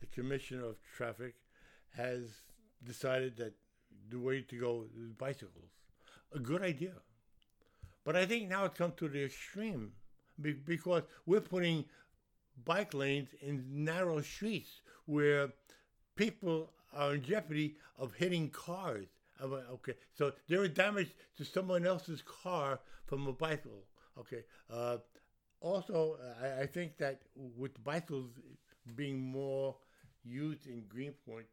the 0.03 0.05
Commissioner 0.07 0.65
of 0.65 0.75
Traffic 0.95 1.35
has 1.95 2.23
decided 2.85 3.37
that 3.37 3.53
the 4.09 4.19
way 4.19 4.41
to 4.41 4.55
go 4.59 4.85
is 4.99 5.13
bicycles. 5.13 5.71
A 6.33 6.39
good 6.39 6.61
idea. 6.61 6.91
But 8.05 8.15
I 8.15 8.25
think 8.25 8.49
now 8.49 8.65
it's 8.65 8.77
come 8.77 8.93
to 8.97 9.07
the 9.07 9.25
extreme 9.25 9.91
because 10.41 11.03
we're 11.25 11.41
putting 11.41 11.85
bike 12.65 12.93
lanes 12.93 13.29
in 13.41 13.63
narrow 13.85 14.21
streets 14.21 14.81
where 15.05 15.49
people 16.15 16.71
are 16.93 17.15
in 17.15 17.23
jeopardy 17.23 17.75
of 17.97 18.13
hitting 18.13 18.49
cars. 18.49 19.07
Okay, 19.41 19.93
so 20.13 20.31
there 20.47 20.63
is 20.63 20.69
damage 20.69 21.09
to 21.37 21.43
someone 21.43 21.85
else's 21.85 22.21
car 22.21 22.79
from 23.05 23.27
a 23.27 23.33
bicycle. 23.33 23.83
Okay. 24.17 24.43
Uh, 24.69 24.97
also, 25.59 26.17
I, 26.41 26.61
I, 26.61 26.65
think 26.65 26.97
that 26.97 27.21
with 27.35 27.83
bicycles 27.83 28.31
being 28.95 29.19
more 29.19 29.75
used 30.23 30.67
in 30.67 30.83
Greenpoint, 30.87 31.45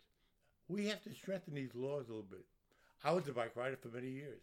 we 0.69 0.87
have 0.89 1.03
to 1.05 1.15
strengthen 1.15 1.55
these 1.55 1.75
laws 1.75 2.07
a 2.09 2.11
little 2.11 2.27
bit. 2.29 2.45
I 3.03 3.13
was 3.13 3.27
a 3.29 3.33
bike 3.33 3.57
rider 3.57 3.79
for 3.81 3.89
many 3.89 4.11
years. 4.11 4.41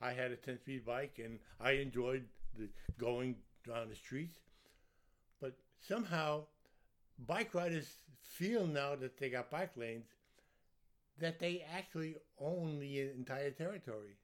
I 0.00 0.12
had 0.12 0.30
a 0.30 0.36
10 0.36 0.58
speed 0.58 0.84
bike 0.84 1.20
and 1.22 1.38
I 1.60 1.72
enjoyed 1.72 2.24
the 2.58 2.68
going 2.98 3.36
down 3.66 3.88
the 3.88 3.94
streets. 3.94 4.38
But 5.40 5.54
somehow, 5.80 6.44
bike 7.26 7.54
riders 7.54 7.88
feel 8.22 8.66
now 8.66 8.94
that 8.96 9.18
they 9.18 9.30
got 9.30 9.50
bike 9.50 9.76
lanes 9.76 10.06
that 11.20 11.38
they 11.38 11.64
actually 11.76 12.16
own 12.40 12.80
the 12.80 13.00
entire 13.00 13.50
territory. 13.50 14.16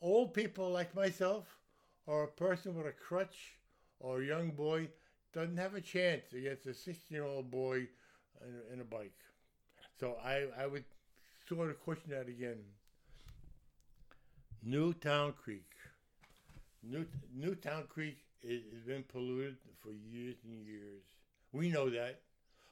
Old 0.00 0.34
people 0.34 0.70
like 0.70 0.94
myself, 0.94 1.44
or 2.06 2.24
a 2.24 2.28
person 2.28 2.76
with 2.76 2.86
a 2.86 2.92
crutch, 2.92 3.54
or 3.98 4.20
a 4.20 4.26
young 4.26 4.50
boy, 4.50 4.88
doesn't 5.32 5.56
have 5.56 5.74
a 5.74 5.80
chance 5.80 6.32
against 6.32 6.66
a 6.66 6.74
16 6.74 7.04
year 7.10 7.24
old 7.24 7.50
boy 7.50 7.88
in, 8.42 8.74
in 8.74 8.80
a 8.80 8.84
bike. 8.84 9.16
So 9.98 10.16
I, 10.22 10.46
I 10.58 10.66
would 10.66 10.84
sort 11.48 11.70
of 11.70 11.80
question 11.80 12.10
that 12.10 12.28
again. 12.28 12.58
Newtown 14.68 15.32
Creek. 15.32 15.70
New, 16.82 17.06
Newtown 17.32 17.84
Creek 17.88 18.18
has 18.42 18.82
been 18.84 19.04
polluted 19.04 19.58
for 19.80 19.90
years 19.92 20.34
and 20.44 20.66
years. 20.66 21.02
We 21.52 21.70
know 21.70 21.88
that. 21.88 22.20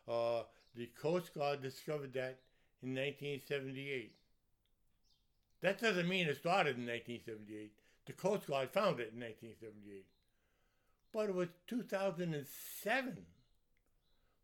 Uh, 0.08 0.42
the 0.74 0.86
Coast 1.00 1.32
Guard 1.32 1.62
discovered 1.62 2.12
that 2.14 2.40
in 2.82 2.96
1978. 2.96 4.12
That 5.60 5.80
doesn't 5.80 6.08
mean 6.08 6.26
it 6.26 6.36
started 6.36 6.76
in 6.76 6.84
1978. 6.84 7.70
The 8.06 8.12
Coast 8.12 8.48
Guard 8.48 8.70
found 8.70 8.98
it 8.98 9.12
in 9.14 9.20
1978. 9.20 10.04
But 11.12 11.28
it 11.28 11.34
was 11.34 11.48
2007 11.68 13.18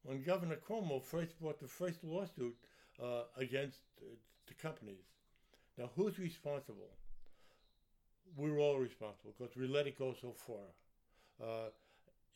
when 0.05 0.23
Governor 0.23 0.57
Cuomo 0.57 1.03
first 1.03 1.39
brought 1.41 1.61
the 1.61 1.67
first 1.67 2.05
lawsuit 2.05 2.55
uh, 3.03 3.23
against 3.37 3.79
uh, 4.01 4.15
the 4.47 4.55
companies. 4.55 5.03
Now, 5.77 5.91
who's 5.97 6.17
responsible? 6.21 6.91
We're 8.37 8.59
all 8.59 8.79
responsible 8.79 9.33
because 9.37 9.57
we 9.57 9.67
let 9.67 9.87
it 9.87 9.99
go 9.99 10.15
so 10.21 10.33
far. 10.33 10.67
Uh, 11.43 11.69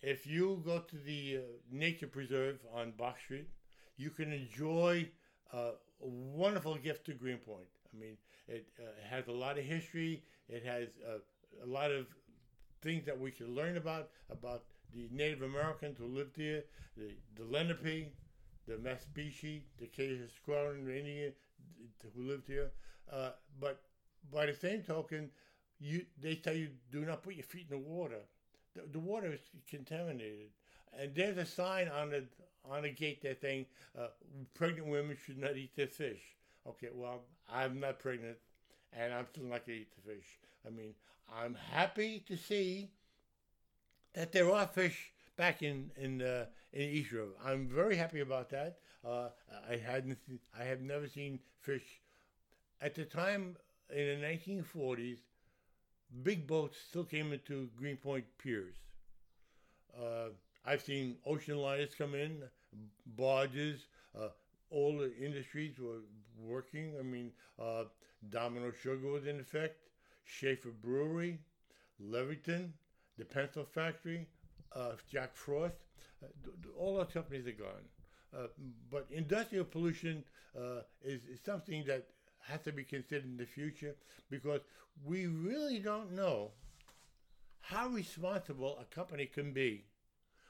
if 0.00 0.26
you 0.26 0.62
go 0.64 0.80
to 0.80 0.96
the 0.96 1.38
uh, 1.38 1.40
nature 1.70 2.06
preserve 2.06 2.58
on 2.74 2.92
Box 2.92 3.22
Street, 3.22 3.48
you 3.96 4.10
can 4.10 4.32
enjoy 4.32 5.08
uh, 5.52 5.72
a 6.02 6.06
wonderful 6.06 6.74
gift 6.76 7.06
to 7.06 7.14
Greenpoint. 7.14 7.66
I 7.94 8.00
mean, 8.00 8.16
it 8.48 8.66
uh, 8.78 8.82
has 9.08 9.28
a 9.28 9.32
lot 9.32 9.58
of 9.58 9.64
history. 9.64 10.22
It 10.48 10.64
has 10.64 10.88
a 11.62 11.66
lot 11.66 11.90
of 11.90 12.06
things 12.82 13.06
that 13.06 13.18
we 13.18 13.30
can 13.30 13.54
learn 13.54 13.76
about 13.76 14.10
about 14.30 14.64
the 14.94 15.08
Native 15.10 15.42
Americans 15.42 15.96
who 15.98 16.06
lived 16.06 16.36
here, 16.36 16.64
the, 16.96 17.10
the 17.36 17.44
Lenape, 17.44 18.12
the 18.68 18.74
Masbishi, 18.74 19.62
the 19.78 19.86
Kayasquatchie 19.86 20.98
Indian 20.98 21.32
who 22.14 22.22
lived 22.22 22.46
here. 22.46 22.70
Uh, 23.10 23.30
but 23.60 23.80
by 24.32 24.46
the 24.46 24.54
same 24.54 24.82
token, 24.82 25.30
you 25.84 26.06
they 26.20 26.36
tell 26.36 26.54
you 26.54 26.68
do 26.90 27.04
not 27.04 27.22
put 27.22 27.34
your 27.34 27.44
feet 27.44 27.66
in 27.70 27.76
the 27.76 27.86
water. 27.86 28.20
The, 28.74 28.82
the 28.92 28.98
water 28.98 29.32
is 29.32 29.40
contaminated, 29.68 30.48
and 30.98 31.14
there's 31.14 31.36
a 31.36 31.46
sign 31.46 31.88
on 31.88 32.10
the 32.10 32.24
on 32.68 32.82
the 32.82 32.90
gate 32.90 33.22
that 33.22 33.40
saying 33.40 33.66
uh, 33.98 34.08
pregnant 34.54 34.88
women 34.88 35.16
should 35.24 35.38
not 35.38 35.56
eat 35.56 35.76
their 35.76 35.86
fish. 35.86 36.22
Okay, 36.66 36.88
well 36.92 37.20
I'm 37.52 37.78
not 37.78 37.98
pregnant, 37.98 38.38
and 38.92 39.12
I'm 39.12 39.26
still 39.30 39.44
not 39.44 39.66
gonna 39.66 39.78
eat 39.78 39.94
the 39.94 40.14
fish. 40.14 40.26
I 40.66 40.70
mean, 40.70 40.94
I'm 41.32 41.54
happy 41.54 42.24
to 42.26 42.36
see 42.36 42.90
that 44.14 44.32
there 44.32 44.50
are 44.50 44.66
fish 44.66 45.12
back 45.36 45.62
in 45.62 45.90
in 45.96 46.22
uh, 46.22 46.46
in 46.72 47.04
River. 47.12 47.32
I'm 47.44 47.68
very 47.68 47.96
happy 47.96 48.20
about 48.20 48.48
that. 48.50 48.78
Uh, 49.04 49.28
I 49.70 49.76
hadn't 49.76 50.18
I 50.58 50.64
have 50.64 50.80
never 50.80 51.06
seen 51.06 51.40
fish 51.60 52.00
at 52.80 52.94
the 52.94 53.04
time 53.04 53.56
in 53.90 54.20
the 54.20 54.26
1940s. 54.26 55.18
Big 56.22 56.46
boats 56.46 56.78
still 56.88 57.04
came 57.04 57.32
into 57.32 57.68
Greenpoint 57.76 58.24
piers. 58.38 58.76
Uh, 59.98 60.28
I've 60.64 60.82
seen 60.82 61.16
ocean 61.26 61.58
liners 61.58 61.94
come 61.96 62.14
in, 62.14 62.42
barges. 63.16 63.86
Uh, 64.18 64.28
all 64.70 64.98
the 64.98 65.14
industries 65.16 65.78
were 65.78 66.00
working. 66.38 66.94
I 66.98 67.02
mean, 67.02 67.32
uh, 67.60 67.84
Domino 68.30 68.72
Sugar 68.72 69.08
was 69.08 69.26
in 69.26 69.40
effect, 69.40 69.88
Schaefer 70.24 70.70
Brewery, 70.70 71.38
Leverton, 72.02 72.72
the 73.18 73.24
pencil 73.24 73.64
factory, 73.64 74.26
uh, 74.74 74.92
Jack 75.10 75.36
Frost, 75.36 75.74
uh, 76.22 76.26
all 76.78 76.98
our 76.98 77.06
companies 77.06 77.46
are 77.46 77.52
gone. 77.52 77.84
Uh, 78.36 78.46
but 78.90 79.06
industrial 79.10 79.64
pollution 79.64 80.24
uh, 80.56 80.80
is, 81.04 81.24
is 81.26 81.40
something 81.44 81.84
that 81.86 82.06
has 82.48 82.60
to 82.62 82.72
be 82.72 82.84
considered 82.84 83.24
in 83.24 83.36
the 83.36 83.46
future 83.46 83.94
because 84.30 84.60
we 85.04 85.26
really 85.26 85.78
don't 85.78 86.12
know 86.12 86.50
how 87.60 87.88
responsible 87.88 88.78
a 88.80 88.94
company 88.94 89.26
can 89.26 89.52
be. 89.52 89.84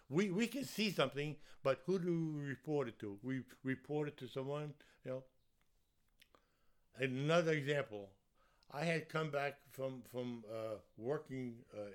We, 0.08 0.30
we 0.30 0.46
can 0.46 0.64
see 0.64 0.90
something, 0.90 1.36
but 1.62 1.80
who 1.86 1.98
do 1.98 2.34
we 2.36 2.42
report 2.42 2.88
it 2.88 2.98
to? 3.00 3.18
We 3.22 3.42
report 3.62 4.08
it 4.08 4.16
to 4.18 4.28
someone, 4.28 4.74
you 5.04 5.12
know. 5.12 5.22
Another 6.98 7.52
example, 7.52 8.10
I 8.72 8.84
had 8.84 9.08
come 9.08 9.30
back 9.30 9.58
from 9.72 10.02
from 10.10 10.44
uh, 10.48 10.76
working 10.96 11.54
uh, 11.76 11.90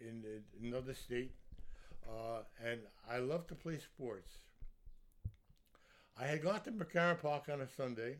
in, 0.00 0.24
another 0.62 0.94
state, 0.94 1.32
uh, 2.08 2.42
and 2.64 2.80
I 3.08 3.18
love 3.18 3.46
to 3.48 3.54
play 3.54 3.78
sports. 3.78 4.38
I 6.18 6.26
had 6.26 6.42
gone 6.42 6.60
to 6.62 6.72
McCarren 6.72 7.20
Park 7.20 7.48
on 7.52 7.60
a 7.60 7.68
Sunday, 7.68 8.18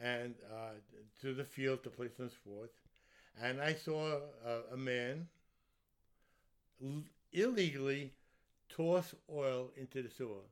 and 0.00 0.34
uh, 0.50 0.72
to 1.20 1.34
the 1.34 1.44
field 1.44 1.82
to 1.84 1.90
play 1.90 2.08
some 2.16 2.30
sports, 2.30 2.74
and 3.42 3.60
I 3.60 3.74
saw 3.74 4.18
a, 4.46 4.74
a 4.74 4.76
man 4.76 5.28
l- 6.82 7.02
illegally 7.32 8.12
toss 8.68 9.14
oil 9.32 9.70
into 9.76 10.02
the 10.02 10.10
sewer. 10.10 10.44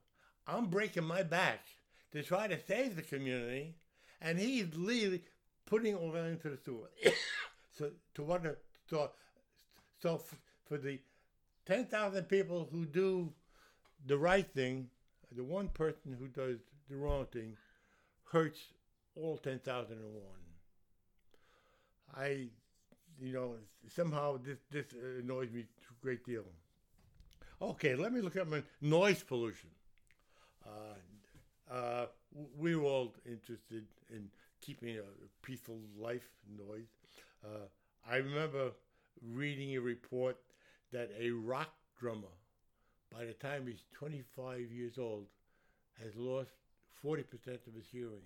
I'm 0.46 0.66
breaking 0.66 1.04
my 1.04 1.22
back 1.22 1.60
to 2.12 2.22
try 2.22 2.46
to 2.46 2.58
save 2.66 2.96
the 2.96 3.02
community, 3.02 3.74
and 4.20 4.38
he's 4.38 4.74
legally 4.74 5.22
putting 5.66 5.94
oil 5.94 6.24
into 6.24 6.50
the 6.50 6.58
sewer. 6.64 6.90
so 7.78 7.90
to 8.14 8.22
what 8.22 8.42
the 8.42 8.56
so, 8.88 9.10
so 10.00 10.14
f- 10.16 10.40
for 10.66 10.78
the 10.78 10.98
ten 11.66 11.86
thousand 11.86 12.24
people 12.24 12.68
who 12.70 12.84
do 12.84 13.32
the 14.06 14.16
right 14.16 14.46
thing, 14.52 14.88
the 15.34 15.44
one 15.44 15.68
person 15.68 16.16
who 16.18 16.28
does 16.28 16.58
the 16.88 16.96
wrong 16.96 17.26
thing 17.32 17.56
hurts 18.30 18.60
all 19.16 19.36
ten 19.36 19.58
thousand 19.58 19.98
and 19.98 20.14
one. 20.14 20.24
I, 22.16 22.48
you 23.20 23.32
know, 23.32 23.54
somehow 23.88 24.38
this 24.38 24.58
this 24.70 24.86
annoys 25.20 25.50
me 25.50 25.60
a 25.60 26.02
great 26.02 26.24
deal. 26.24 26.44
Okay, 27.60 27.96
let 27.96 28.12
me 28.12 28.20
look 28.20 28.36
at 28.36 28.48
my 28.48 28.62
noise 28.80 29.22
pollution. 29.22 29.70
Uh, 30.64 31.72
uh, 31.72 32.06
we 32.56 32.76
were 32.76 32.84
all 32.84 33.14
interested 33.26 33.84
in 34.10 34.28
keeping 34.60 34.96
a 34.96 35.02
peaceful 35.42 35.78
life 35.98 36.28
noise. 36.56 36.86
Uh, 37.44 37.66
I 38.08 38.16
remember 38.16 38.70
reading 39.22 39.76
a 39.76 39.80
report 39.80 40.36
that 40.92 41.10
a 41.18 41.30
rock 41.30 41.72
drummer, 41.98 42.34
by 43.12 43.24
the 43.24 43.34
time 43.34 43.66
he's 43.66 43.82
25 43.94 44.70
years 44.72 44.98
old, 44.98 45.26
has 46.02 46.14
lost 46.16 46.50
40% 47.04 47.20
of 47.66 47.74
his 47.74 47.86
hearing. 47.90 48.22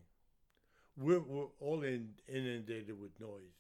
We're, 0.97 1.21
we're 1.21 1.47
all 1.61 1.83
in, 1.83 2.11
inundated 2.29 3.01
with 3.01 3.19
noise. 3.21 3.57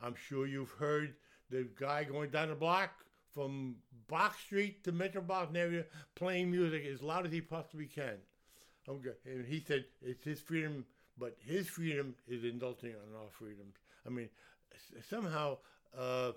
I'm 0.00 0.14
sure 0.14 0.46
you've 0.46 0.70
heard 0.70 1.14
the 1.50 1.66
guy 1.78 2.04
going 2.04 2.30
down 2.30 2.48
the 2.48 2.54
block 2.54 2.90
from 3.34 3.76
Box 4.08 4.38
Street 4.40 4.84
to 4.84 4.92
Metropolitan 4.92 5.56
area 5.56 5.84
playing 6.14 6.50
music 6.50 6.84
as 6.86 7.02
loud 7.02 7.26
as 7.26 7.32
he 7.32 7.40
possibly 7.40 7.86
can. 7.86 8.16
Okay. 8.88 9.10
And 9.24 9.46
he 9.46 9.60
said 9.66 9.84
it's 10.02 10.24
his 10.24 10.40
freedom, 10.40 10.84
but 11.18 11.36
his 11.44 11.68
freedom 11.68 12.14
is 12.28 12.44
indulging 12.44 12.90
on 12.90 13.20
our 13.20 13.30
freedoms. 13.30 13.74
I 14.06 14.10
mean, 14.10 14.28
somehow 15.08 15.58
uh, 15.96 16.32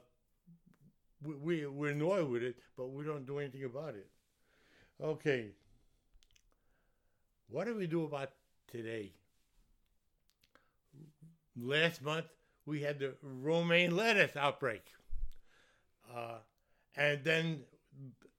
we, 1.23 1.35
we, 1.35 1.65
we're 1.65 1.91
annoyed 1.91 2.29
with 2.29 2.43
it, 2.43 2.57
but 2.77 2.91
we 2.91 3.03
don't 3.03 3.25
do 3.25 3.39
anything 3.39 3.63
about 3.63 3.95
it. 3.95 4.07
Okay. 5.03 5.47
What 7.49 7.65
do 7.65 7.75
we 7.75 7.87
do 7.87 8.05
about 8.05 8.31
today? 8.71 9.11
Last 11.57 12.01
month, 12.01 12.25
we 12.65 12.81
had 12.81 12.99
the 12.99 13.13
romaine 13.21 13.95
lettuce 13.95 14.35
outbreak. 14.35 14.83
Uh, 16.13 16.37
and 16.95 17.23
then 17.23 17.61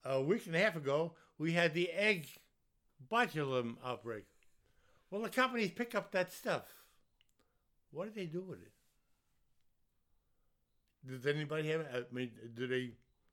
a 0.04 0.20
week 0.20 0.46
and 0.46 0.54
a 0.54 0.58
half 0.58 0.76
ago, 0.76 1.12
we 1.38 1.52
had 1.52 1.74
the 1.74 1.90
egg 1.90 2.26
botulism 3.10 3.76
outbreak. 3.84 4.24
Well, 5.10 5.22
the 5.22 5.28
companies 5.28 5.70
pick 5.70 5.94
up 5.94 6.10
that 6.12 6.32
stuff. 6.32 6.64
What 7.90 8.12
do 8.12 8.20
they 8.20 8.26
do 8.26 8.42
with 8.42 8.58
it? 8.60 8.72
Does 11.08 11.26
anybody 11.26 11.68
have? 11.68 11.86
I 11.94 12.02
mean, 12.12 12.30
do 12.54 12.66
they 12.66 12.90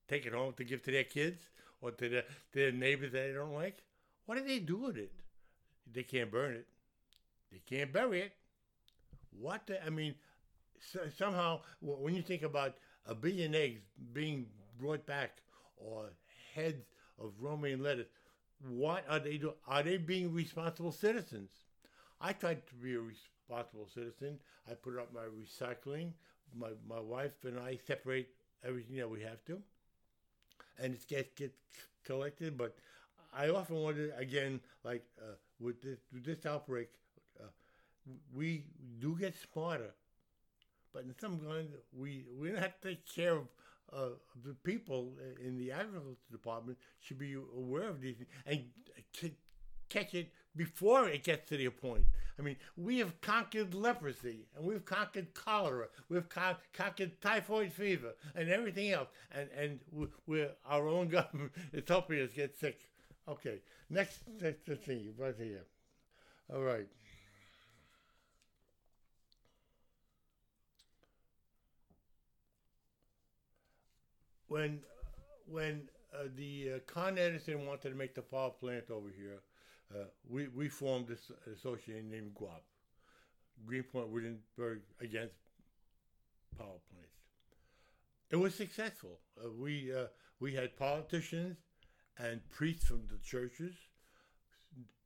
take 0.08 0.26
it 0.26 0.34
home 0.34 0.54
to 0.58 0.64
give 0.64 0.84
to 0.84 0.92
their 0.92 1.04
kids 1.04 1.42
or 1.82 1.92
to 1.92 2.10
to 2.10 2.24
their 2.54 2.72
neighbors 2.72 3.12
that 3.14 3.28
they 3.28 3.34
don't 3.34 3.54
like? 3.54 3.84
What 4.26 4.38
do 4.38 4.44
they 4.44 4.60
do 4.60 4.78
with 4.78 4.98
it? 4.98 5.12
They 5.92 6.04
can't 6.04 6.32
burn 6.32 6.54
it. 6.54 6.68
They 7.52 7.62
can't 7.66 7.92
bury 7.92 8.22
it. 8.22 8.34
What? 9.40 9.68
The, 9.68 9.84
I 9.86 9.90
mean, 9.90 10.16
so, 10.80 11.02
somehow 11.18 11.62
when 11.82 12.16
you 12.16 12.22
think 12.22 12.44
about 12.44 12.76
a 13.06 13.16
billion 13.16 13.56
eggs 13.56 13.82
being 14.14 14.48
brought 14.80 15.06
back 15.06 15.38
or 15.78 16.12
heads 16.56 16.86
of 17.20 17.34
romaine 17.40 17.82
lettuce, 17.84 18.08
what 18.68 19.06
are 19.10 19.20
they 19.20 19.38
doing? 19.38 19.56
Are 19.68 19.84
they 19.84 19.98
being 19.98 20.34
responsible 20.34 20.92
citizens? 20.92 21.52
I 22.22 22.34
tried 22.34 22.66
to 22.68 22.76
be 22.76 22.96
a 22.96 23.02
responsible 23.02 23.88
citizen. 23.94 24.40
I 24.70 24.74
put 24.76 24.98
up 24.98 25.14
my 25.14 25.26
recycling. 25.26 26.14
My 26.56 26.70
my 26.88 27.00
wife 27.00 27.34
and 27.46 27.60
I 27.60 27.80
separate 27.86 28.30
everything 28.64 28.98
that 28.98 29.10
we 29.10 29.22
have 29.22 29.44
to, 29.46 29.62
and 30.80 30.94
it 30.94 31.08
gets 31.08 31.34
gets 31.36 31.58
collected. 32.04 32.58
But 32.58 32.76
I 33.34 33.50
often 33.50 33.78
wonder 33.78 34.14
again, 34.18 34.60
like 34.84 35.06
uh, 35.22 35.36
with 35.60 35.82
this 35.82 36.00
with 36.14 36.26
this 36.26 36.46
outbreak, 36.46 36.90
we 38.34 38.66
do 39.00 39.18
get 39.20 39.36
smarter, 39.54 39.94
but 40.94 41.04
in 41.04 41.16
some 41.20 41.40
kind 41.40 41.70
we 41.94 42.26
we 42.38 42.50
don't 42.50 42.60
have 42.60 42.80
to 42.82 42.90
take 42.90 43.06
care 43.06 43.36
of. 43.36 43.48
Uh, 43.92 44.10
the 44.44 44.56
people 44.64 45.14
in 45.46 45.56
the 45.60 45.72
agriculture 45.72 46.18
department 46.32 46.78
should 47.00 47.20
be 47.20 47.36
aware 47.36 47.90
of 47.90 48.02
these 48.02 48.16
and 48.48 48.64
c- 49.14 49.36
catch 49.90 50.16
it 50.16 50.32
before 50.56 51.08
it 51.08 51.24
gets 51.24 51.48
to 51.50 51.58
the 51.58 51.70
point. 51.70 52.06
I 52.40 52.42
mean, 52.42 52.56
we 52.76 52.98
have 53.00 53.22
conquered 53.22 53.76
leprosy 53.76 54.48
and 54.56 54.66
we've 54.66 54.84
conquered 54.86 55.34
cholera, 55.36 55.88
we've 56.10 56.28
con- 56.28 56.56
conquered 56.74 57.22
typhoid 57.22 57.72
fever 57.72 58.14
and 58.34 58.50
everything 58.50 58.92
else, 58.92 59.10
and 59.32 59.50
and 59.56 59.80
we're 60.26 60.52
our 60.66 60.88
own 60.88 61.08
government 61.18 61.52
is 61.72 61.84
helping 61.88 62.20
us 62.20 62.32
get 62.36 62.58
sick. 62.58 62.90
Okay, 63.28 63.60
next 63.90 64.22
next 64.42 64.66
thing 64.86 65.14
right 65.18 65.36
here. 65.38 65.66
All 66.54 66.62
right. 66.62 66.88
When 74.54 74.82
when 75.48 75.90
uh, 76.14 76.26
the 76.36 76.74
uh, 76.76 76.80
Con 76.86 77.18
Edison 77.18 77.66
wanted 77.66 77.90
to 77.90 77.96
make 77.96 78.14
the 78.14 78.22
power 78.22 78.52
plant 78.52 78.92
over 78.92 79.10
here, 79.10 79.42
uh, 79.92 80.04
we, 80.30 80.48
we 80.50 80.70
formed 80.70 81.08
this 81.08 81.32
association 81.52 82.12
named 82.12 82.36
GWAP, 82.40 82.62
Greenpoint 83.66 84.10
Williamsburg 84.10 84.82
Against 85.02 85.34
Power 86.56 86.78
Plants. 86.92 87.18
It 88.30 88.36
was 88.36 88.54
successful. 88.54 89.18
Uh, 89.44 89.50
we, 89.60 89.92
uh, 89.92 90.06
we 90.40 90.54
had 90.54 90.78
politicians 90.78 91.58
and 92.20 92.40
priests 92.52 92.86
from 92.86 93.02
the 93.10 93.18
churches, 93.26 93.74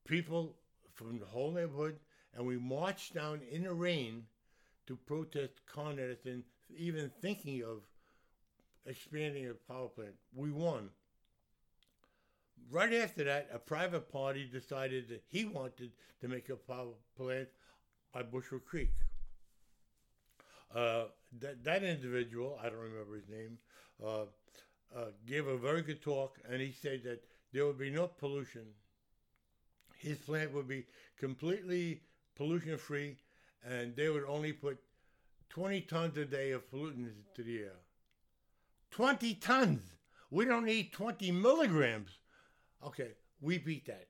people 0.05 0.57
from 0.93 1.19
the 1.19 1.25
whole 1.25 1.53
neighborhood, 1.53 1.99
and 2.35 2.45
we 2.45 2.57
marched 2.57 3.13
down 3.13 3.39
in 3.49 3.63
the 3.63 3.73
rain 3.73 4.23
to 4.87 4.97
protest 4.97 5.61
Con 5.73 5.99
Edison 5.99 6.43
even 6.75 7.09
thinking 7.21 7.63
of 7.63 7.83
expanding 8.87 9.47
a 9.47 9.53
power 9.71 9.87
plant. 9.87 10.15
We 10.33 10.51
won. 10.51 10.89
Right 12.71 12.93
after 12.93 13.23
that, 13.25 13.49
a 13.53 13.59
private 13.59 14.11
party 14.11 14.49
decided 14.51 15.09
that 15.09 15.23
he 15.27 15.45
wanted 15.45 15.91
to 16.21 16.27
make 16.27 16.49
a 16.49 16.55
power 16.55 16.93
plant 17.15 17.47
by 18.13 18.23
Bushwick 18.23 18.65
Creek. 18.65 18.91
Uh, 20.75 21.05
that, 21.39 21.63
that 21.63 21.83
individual, 21.83 22.59
I 22.61 22.69
don't 22.69 22.79
remember 22.79 23.15
his 23.15 23.29
name, 23.29 23.57
uh, 24.03 24.23
uh, 24.95 25.05
gave 25.25 25.47
a 25.47 25.57
very 25.57 25.81
good 25.81 26.01
talk, 26.01 26.37
and 26.49 26.61
he 26.61 26.73
said 26.81 27.03
that 27.03 27.23
there 27.53 27.65
would 27.65 27.77
be 27.77 27.89
no 27.89 28.07
pollution. 28.07 28.65
His 29.97 30.17
plant 30.17 30.53
would 30.53 30.67
be 30.67 30.85
completely 31.17 32.01
pollution 32.35 32.77
free, 32.77 33.17
and 33.65 33.95
they 33.95 34.09
would 34.09 34.25
only 34.27 34.53
put 34.53 34.77
20 35.49 35.81
tons 35.81 36.17
a 36.17 36.25
day 36.25 36.51
of 36.51 36.69
pollutants 36.69 37.13
into 37.29 37.43
the 37.43 37.59
air. 37.59 37.86
20 38.91 39.35
tons. 39.35 39.81
We 40.29 40.45
don't 40.45 40.65
need 40.65 40.91
20 40.91 41.31
milligrams. 41.31 42.11
Okay, 42.85 43.11
we 43.41 43.57
beat 43.57 43.85
that. 43.87 44.07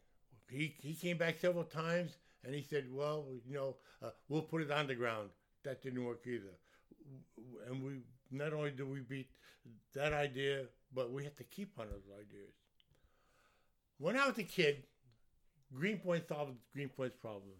He, 0.49 0.75
he 0.79 0.93
came 0.93 1.17
back 1.17 1.39
several 1.39 1.63
times 1.63 2.17
and 2.43 2.55
he 2.55 2.61
said, 2.61 2.87
well, 2.91 3.25
you 3.45 3.55
know, 3.55 3.75
uh, 4.01 4.09
we'll 4.29 4.41
put 4.41 4.61
it 4.61 4.71
on 4.71 4.87
the 4.87 4.95
ground. 4.95 5.29
That 5.63 5.81
didn't 5.81 6.03
work 6.03 6.23
either. 6.25 6.55
And 7.69 7.83
we 7.83 7.99
not 8.31 8.53
only 8.53 8.71
do 8.71 8.85
we 8.85 9.01
beat 9.01 9.29
that 9.93 10.13
idea, 10.13 10.65
but 10.93 11.11
we 11.11 11.23
have 11.23 11.35
to 11.37 11.43
keep 11.43 11.77
on 11.79 11.87
those 11.87 12.07
ideas. 12.13 12.53
When 13.97 14.15
I 14.15 14.27
was 14.27 14.37
a 14.37 14.43
kid, 14.43 14.83
Greenpoint 15.73 16.27
solved 16.27 16.53
Greenpoint's 16.73 17.17
problems. 17.17 17.55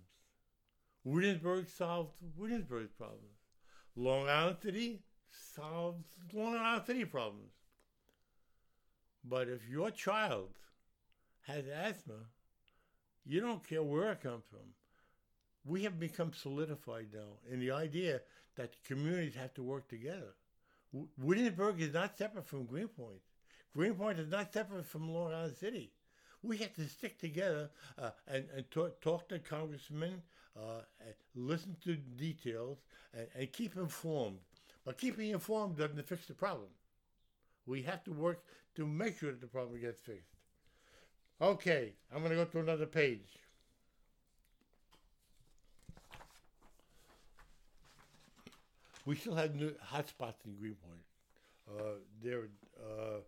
Williamsburg 1.04 1.68
solved 1.70 2.12
Williamsburg's 2.38 2.92
problems. 2.92 3.38
Long 3.96 4.30
Island 4.30 4.58
City 4.62 5.02
solves 5.56 6.06
Long 6.34 6.56
Island 6.56 6.86
City 6.86 7.06
problems. 7.06 7.52
But 9.24 9.48
if 9.48 9.68
your 9.70 9.92
child 9.92 10.50
has 11.48 11.66
asthma, 11.68 12.28
you 13.26 13.42
don't 13.42 13.68
care 13.68 13.84
where 13.84 14.12
it 14.12 14.22
comes 14.22 14.44
from. 14.50 14.74
We 15.66 15.84
have 15.84 16.00
become 16.00 16.32
solidified 16.34 17.08
now 17.14 17.40
in 17.52 17.60
the 17.60 17.72
idea 17.72 18.22
that 18.56 18.84
communities 18.86 19.36
have 19.36 19.54
to 19.56 19.64
work 19.64 19.90
together. 19.90 20.34
Williamsburg 21.18 21.82
is 21.82 21.94
not 21.94 22.18
separate 22.18 22.46
from 22.46 22.66
Greenpoint. 22.66 23.20
Greenpoint 23.76 24.20
is 24.20 24.30
not 24.30 24.54
separate 24.54 24.86
from 24.86 25.14
Long 25.14 25.34
Island 25.34 25.58
City. 25.58 25.92
We 26.42 26.58
have 26.58 26.74
to 26.76 26.88
stick 26.88 27.20
together 27.20 27.70
uh, 28.00 28.12
and, 28.28 28.46
and 28.56 28.70
talk, 28.72 29.02
talk 29.02 29.28
to 29.30 29.40
congressmen, 29.40 30.22
uh, 30.56 30.82
and 31.02 31.14
listen 31.36 31.76
to 31.84 31.96
details, 31.96 32.78
and, 33.14 33.28
and 33.36 33.52
keep 33.52 33.76
informed. 33.76 34.40
But 34.88 34.98
keeping 34.98 35.32
informed 35.32 35.76
doesn't 35.76 36.02
fix 36.08 36.28
the 36.28 36.34
problem. 36.34 36.70
We 37.66 37.82
have 37.82 38.06
to 38.06 38.14
work 38.14 38.46
to 38.76 38.88
make 38.88 39.20
sure 39.20 39.32
that 39.32 39.42
the 39.42 39.48
problem 39.48 39.82
gets 39.82 40.00
fixed. 40.00 40.32
Okay, 41.42 41.92
I'm 42.10 42.20
going 42.20 42.30
to 42.30 42.38
go 42.38 42.46
to 42.46 42.60
another 42.60 42.86
page. 42.86 43.28
We 49.06 49.18
still 49.18 49.36
have 49.36 49.56
new 49.56 49.74
hotspots 49.94 50.46
in 50.46 50.56
Greenpoint. 50.56 51.04
Uh, 51.70 51.82
there, 52.24 52.44
uh, 52.80 53.20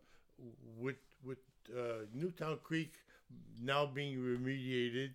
with 0.77 0.95
with 1.25 1.39
uh, 1.77 2.05
Newtown 2.13 2.59
Creek 2.63 2.93
now 3.61 3.85
being 3.85 4.17
remediated 4.17 5.09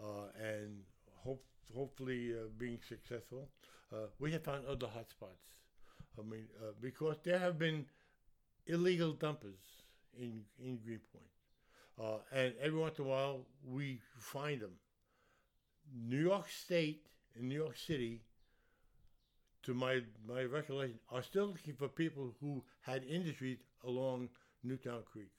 uh, 0.00 0.28
and 0.40 0.82
hope, 1.24 1.44
hopefully 1.76 2.32
uh, 2.32 2.46
being 2.58 2.78
successful, 2.88 3.48
uh, 3.92 4.06
we 4.20 4.30
have 4.30 4.44
found 4.44 4.64
other 4.66 4.86
hotspots. 4.86 5.50
I 6.18 6.22
mean, 6.22 6.46
uh, 6.60 6.72
because 6.80 7.16
there 7.22 7.38
have 7.38 7.58
been 7.58 7.86
illegal 8.66 9.12
dumpers 9.12 9.60
in 10.18 10.44
in 10.58 10.78
Greenpoint, 10.78 11.32
uh, 11.98 12.18
and 12.32 12.54
every 12.60 12.78
once 12.78 12.98
in 12.98 13.04
a 13.04 13.08
while 13.08 13.46
we 13.64 14.00
find 14.18 14.60
them. 14.60 14.78
New 15.92 16.22
York 16.22 16.48
State 16.48 17.06
and 17.36 17.48
New 17.48 17.56
York 17.56 17.76
City, 17.76 18.22
to 19.62 19.74
my 19.74 20.02
my 20.26 20.42
recollection, 20.44 20.98
are 21.10 21.22
still 21.22 21.46
looking 21.46 21.74
for 21.74 21.88
people 21.88 22.34
who 22.40 22.62
had 22.80 23.04
industries 23.04 23.58
along 23.84 24.28
Newtown 24.62 25.02
Creek. 25.10 25.32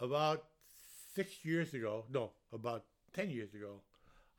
About 0.00 0.44
six 1.14 1.44
years 1.44 1.72
ago, 1.74 2.04
no, 2.10 2.32
about 2.52 2.84
ten 3.14 3.30
years 3.30 3.54
ago, 3.54 3.80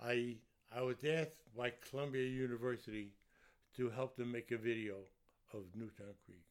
I 0.02 0.38
I 0.72 0.82
was 0.82 0.98
asked 1.04 1.42
by 1.56 1.72
Columbia 1.90 2.28
University 2.28 3.14
to 3.78 3.90
help 3.90 4.18
them 4.18 4.32
make 4.32 4.52
a 4.52 4.58
video 4.58 4.96
of 5.54 5.62
Newtown 5.76 6.14
Creek. 6.26 6.44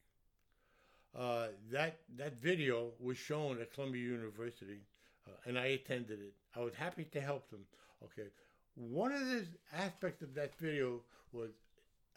Uh, 1.16 1.48
that 1.70 1.98
that 2.16 2.40
video 2.40 2.90
was 3.00 3.16
shown 3.16 3.60
at 3.60 3.72
Columbia 3.72 4.02
University, 4.02 4.80
uh, 5.26 5.30
and 5.46 5.58
I 5.58 5.66
attended 5.66 6.20
it. 6.20 6.34
I 6.54 6.60
was 6.60 6.74
happy 6.74 7.04
to 7.04 7.20
help 7.20 7.50
them. 7.50 7.60
Okay, 8.04 8.28
one 8.74 9.12
of 9.12 9.20
the 9.20 9.44
aspects 9.74 10.22
of 10.22 10.34
that 10.34 10.54
video 10.58 11.00
was 11.32 11.50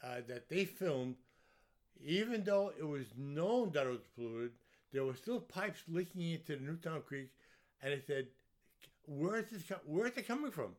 uh, 0.03 0.17
that 0.27 0.49
they 0.49 0.65
filmed, 0.65 1.15
even 2.05 2.43
though 2.43 2.73
it 2.77 2.87
was 2.87 3.05
known 3.17 3.71
that 3.71 3.87
it 3.87 3.91
was 3.91 4.07
polluted, 4.15 4.51
there 4.91 5.05
were 5.05 5.15
still 5.15 5.39
pipes 5.39 5.83
leaking 5.87 6.31
into 6.31 6.57
the 6.57 6.61
Newtown 6.61 7.01
Creek, 7.01 7.29
and 7.81 7.93
they 7.93 8.01
said, 8.05 8.27
"Where 9.05 9.37
is 9.37 9.49
this? 9.49 9.63
Where 9.85 10.07
is 10.07 10.17
it 10.17 10.27
coming 10.27 10.51
from? 10.51 10.75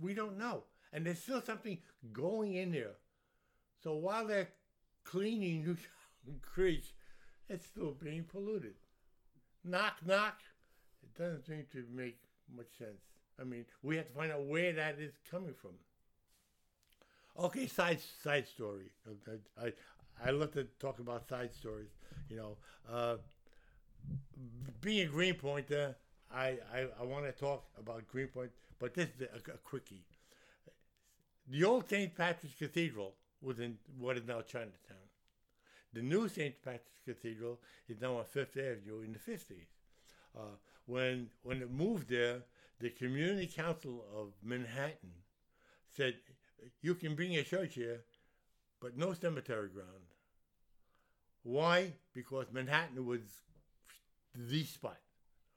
We 0.00 0.14
don't 0.14 0.38
know." 0.38 0.64
And 0.92 1.04
there's 1.04 1.20
still 1.20 1.42
something 1.42 1.78
going 2.12 2.54
in 2.54 2.72
there. 2.72 2.94
So 3.86 3.94
while 3.94 4.26
they're 4.26 4.48
cleaning 5.04 5.60
Newtown 5.64 6.40
Creek, 6.42 6.82
it's 7.48 7.66
still 7.66 7.92
being 7.92 8.24
polluted. 8.24 8.74
Knock, 9.64 9.98
knock. 10.04 10.40
It 11.04 11.16
doesn't 11.16 11.46
seem 11.46 11.66
to 11.70 11.84
make 11.94 12.18
much 12.56 12.66
sense. 12.76 12.98
I 13.40 13.44
mean, 13.44 13.64
we 13.84 13.94
have 13.96 14.08
to 14.08 14.12
find 14.12 14.32
out 14.32 14.44
where 14.44 14.72
that 14.72 14.98
is 14.98 15.12
coming 15.30 15.54
from. 15.62 15.70
Okay, 17.38 17.68
side 17.68 18.00
side 18.24 18.48
story. 18.48 18.90
I 19.56 19.72
I 20.24 20.30
love 20.30 20.52
to 20.54 20.64
talk 20.80 20.98
about 20.98 21.28
side 21.28 21.54
stories. 21.54 21.90
You 22.28 22.38
know, 22.38 22.56
uh, 22.90 23.18
being 24.80 25.06
a 25.06 25.10
Greenpointer, 25.12 25.94
I 26.34 26.58
I, 26.74 26.88
I 27.00 27.04
want 27.04 27.24
to 27.26 27.30
talk 27.32 27.66
about 27.78 28.08
Greenpoint, 28.08 28.50
but 28.80 28.94
this 28.94 29.10
is 29.10 29.28
a, 29.32 29.52
a 29.52 29.58
quickie. 29.58 30.02
The 31.48 31.62
old 31.62 31.88
St. 31.88 32.12
Patrick's 32.16 32.56
Cathedral 32.56 33.14
was 33.46 33.60
in 33.60 33.78
what 33.98 34.16
is 34.16 34.26
now 34.26 34.40
Chinatown. 34.40 35.06
The 35.92 36.02
new 36.02 36.28
St. 36.28 36.60
Patrick's 36.62 37.00
Cathedral 37.06 37.60
is 37.88 38.00
now 38.00 38.16
on 38.16 38.24
Fifth 38.24 38.56
Avenue 38.56 39.02
in 39.02 39.12
the 39.12 39.18
50s. 39.18 39.68
Uh, 40.36 40.56
when, 40.86 41.28
when 41.42 41.62
it 41.62 41.70
moved 41.70 42.10
there, 42.10 42.42
the 42.80 42.90
Community 42.90 43.46
Council 43.46 44.04
of 44.14 44.32
Manhattan 44.42 45.14
said, 45.96 46.16
You 46.82 46.94
can 46.96 47.14
bring 47.14 47.32
your 47.32 47.44
church 47.44 47.74
here, 47.74 48.00
but 48.80 48.98
no 48.98 49.14
cemetery 49.14 49.68
ground. 49.68 50.10
Why? 51.44 51.92
Because 52.12 52.46
Manhattan 52.52 53.06
was 53.06 53.20
the 54.34 54.64
spot. 54.64 54.98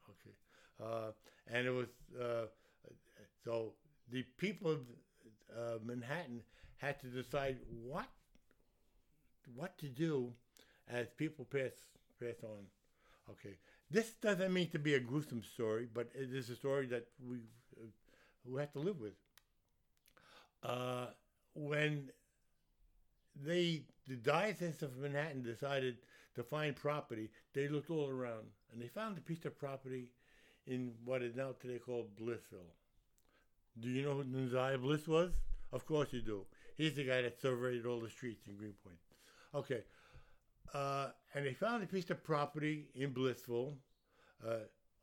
Okay. 0.10 0.36
Uh, 0.82 1.12
and 1.52 1.67
it 1.67 1.71
was, 1.71 1.88
uh, 2.21 2.45
so 3.43 3.73
the 4.12 4.23
people 4.38 4.71
of 4.71 4.80
uh, 5.58 5.80
Manhattan 5.84 6.41
had 6.80 7.00
to 7.02 7.08
decide 7.08 7.58
what 7.84 8.08
what 9.56 9.78
to 9.78 9.88
do 9.88 10.32
as 10.89 11.08
people 11.18 11.46
pass 11.46 11.72
pass 12.20 12.44
on. 12.44 12.65
Okay, 13.30 13.58
this 13.92 14.12
doesn't 14.22 14.52
mean 14.52 14.70
to 14.72 14.80
be 14.80 14.96
a 14.96 15.00
gruesome 15.00 15.44
story, 15.44 15.88
but 15.94 16.10
it 16.15 16.34
is 16.34 16.50
a 16.50 16.56
story 16.56 16.88
that 16.88 17.08
we 17.26 17.38
uh, 17.78 17.86
we 18.46 18.60
have 18.60 18.74
to 18.74 18.80
live 18.80 19.00
with. 19.00 19.13
Uh, 20.63 21.08
when 21.54 22.10
they 23.36 23.84
the 24.08 24.15
diocese 24.15 24.82
of 24.82 24.98
Manhattan 24.98 25.44
decided 25.44 25.98
to 26.36 26.44
find 26.44 26.76
property, 26.76 27.30
they 27.54 27.68
looked 27.68 27.92
all 27.92 28.10
around 28.10 28.48
and 28.72 28.82
they 28.82 28.88
found 28.88 29.18
a 29.18 29.22
piece 29.22 29.46
of 29.46 29.58
property 29.58 30.12
in 30.65 30.92
what 31.04 31.22
is 31.22 31.36
now 31.36 31.54
today 31.60 31.80
called 31.80 32.15
Blissville. 32.15 32.74
Do 33.80 33.89
you 33.89 34.04
know 34.04 34.15
who 34.15 34.24
Neziah 34.24 34.78
Bliss 34.80 35.08
was? 35.08 35.32
Of 35.72 35.86
course 35.86 36.10
you 36.12 36.22
do. 36.22 36.46
He's 36.80 36.94
the 36.94 37.04
guy 37.04 37.22
that 37.24 37.42
surveyed 37.42 37.86
all 37.86 38.00
the 38.00 38.10
streets 38.10 38.48
in 38.48 38.56
Greenpoint. 38.56 38.96
Okay. 39.54 39.82
Uh, 40.74 41.08
and 41.36 41.46
they 41.46 41.54
found 41.54 41.84
a 41.84 41.86
piece 41.86 42.10
of 42.10 42.24
property 42.24 42.88
in 42.96 43.13
Blissville 43.13 43.74
uh, 44.48 44.60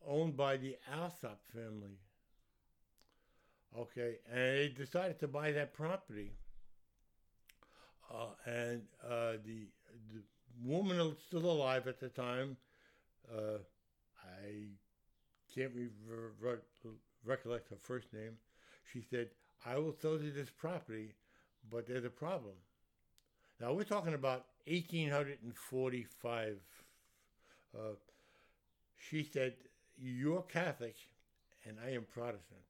owned 0.08 0.38
by 0.38 0.56
the 0.56 0.76
Alsop 0.90 1.38
family. 1.52 1.98
Okay. 3.78 4.14
And 4.32 4.40
they 4.40 4.74
decided 4.74 5.20
to 5.20 5.28
buy 5.28 5.52
that 5.52 5.74
property. 5.74 6.32
Uh, 8.10 8.28
and 8.46 8.80
uh, 9.04 9.32
the, 9.44 9.68
the 10.14 10.22
woman 10.64 11.14
still 11.26 11.44
alive 11.44 11.86
at 11.88 12.00
the 12.00 12.08
time. 12.08 12.56
Uh, 13.30 13.58
I 14.24 14.68
can't 15.54 15.72
re- 15.74 15.90
re- 16.40 16.56
recollect 17.22 17.68
her 17.68 17.76
first 17.78 18.14
name. 18.14 18.38
She 18.94 19.04
said, 19.10 19.28
I 19.66 19.76
will 19.76 19.94
sell 20.00 20.18
you 20.18 20.30
this 20.30 20.48
property, 20.48 21.12
but 21.70 21.86
there's 21.86 22.04
a 22.04 22.10
problem. 22.10 22.54
Now 23.60 23.72
we're 23.72 23.84
talking 23.84 24.14
about 24.14 24.46
1845. 24.66 26.56
Uh, 27.74 27.80
she 28.96 29.22
said, 29.22 29.54
You're 29.98 30.42
Catholic 30.42 30.96
and 31.66 31.76
I 31.84 31.90
am 31.90 32.04
Protestant. 32.12 32.60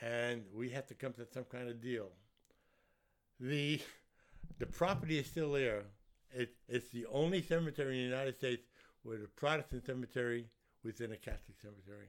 And 0.00 0.44
we 0.54 0.70
have 0.70 0.86
to 0.88 0.94
come 0.94 1.12
to 1.14 1.26
some 1.32 1.44
kind 1.44 1.68
of 1.68 1.82
deal. 1.82 2.08
The, 3.40 3.80
the 4.58 4.66
property 4.66 5.18
is 5.18 5.26
still 5.26 5.52
there. 5.52 5.82
It, 6.32 6.54
it's 6.68 6.88
the 6.90 7.06
only 7.06 7.42
cemetery 7.42 7.96
in 7.96 8.10
the 8.10 8.16
United 8.16 8.36
States 8.36 8.62
where 9.02 9.18
the 9.18 9.28
Protestant 9.28 9.86
cemetery 9.86 10.46
within 10.84 11.12
a 11.12 11.16
Catholic 11.16 11.58
cemetery. 11.60 12.08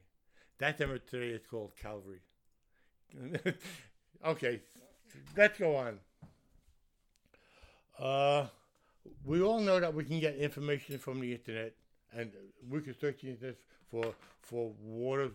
That 0.60 0.78
cemetery 0.78 1.32
is 1.32 1.42
called 1.50 1.72
Calvary. 1.82 2.22
okay, 4.26 4.62
let's 5.36 5.58
go 5.58 5.76
on. 5.76 6.00
Uh, 8.00 8.48
we 9.26 9.42
all 9.42 9.60
know 9.60 9.80
that 9.80 9.94
we 9.94 10.04
can 10.04 10.20
get 10.20 10.36
information 10.36 10.98
from 10.98 11.20
the 11.20 11.34
internet, 11.34 11.74
and 12.14 12.32
we 12.70 12.82
can 12.82 12.98
search 13.00 13.22
the 13.22 13.30
internet 13.30 13.58
for 13.92 14.14
for 14.42 14.72
water 14.82 15.32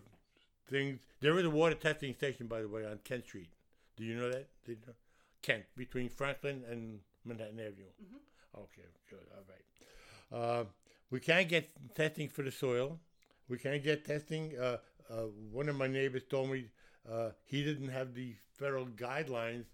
things. 0.69 0.99
There 1.21 1.37
is 1.37 1.45
a 1.45 1.49
water 1.49 1.75
testing 1.75 2.13
station, 2.13 2.47
by 2.47 2.61
the 2.61 2.67
way, 2.67 2.85
on 2.85 2.99
Kent 3.03 3.25
Street. 3.25 3.49
Do 3.97 4.03
you 4.03 4.15
know 4.15 4.29
that? 4.29 4.47
Did 4.65 4.79
you 4.81 4.87
know? 4.87 4.93
Kent, 5.41 5.65
between 5.77 6.09
Franklin 6.09 6.63
and 6.69 6.99
Manhattan 7.23 7.59
Avenue. 7.59 7.93
Mm-hmm. 8.03 8.59
Okay, 8.61 8.87
good. 9.09 9.19
All 9.35 9.43
right. 9.47 10.61
Uh, 10.61 10.63
we 11.11 11.19
can 11.19 11.47
get 11.47 11.69
testing 11.93 12.29
for 12.29 12.41
the 12.41 12.51
soil. 12.51 12.99
We 13.47 13.57
can 13.57 13.81
get 13.81 14.05
testing. 14.05 14.57
Uh, 14.59 14.77
uh, 15.09 15.27
one 15.51 15.69
of 15.69 15.75
my 15.75 15.87
neighbors 15.87 16.23
told 16.29 16.49
me 16.49 16.65
uh, 17.11 17.29
he 17.45 17.63
didn't 17.63 17.89
have 17.89 18.13
the 18.13 18.35
federal 18.57 18.85
guidelines, 18.85 19.65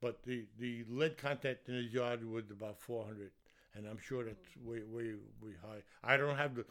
but 0.00 0.22
the, 0.24 0.44
the 0.58 0.84
lead 0.88 1.16
content 1.18 1.58
in 1.66 1.74
his 1.74 1.92
yard 1.92 2.24
was 2.28 2.50
about 2.50 2.78
400, 2.80 3.30
and 3.74 3.86
I'm 3.86 3.98
sure 3.98 4.24
that's 4.24 4.38
way 4.64 4.80
way 4.90 5.14
way 5.42 5.52
high. 5.62 5.82
I 6.02 6.16
don't 6.16 6.36
have 6.36 6.54
the 6.54 6.64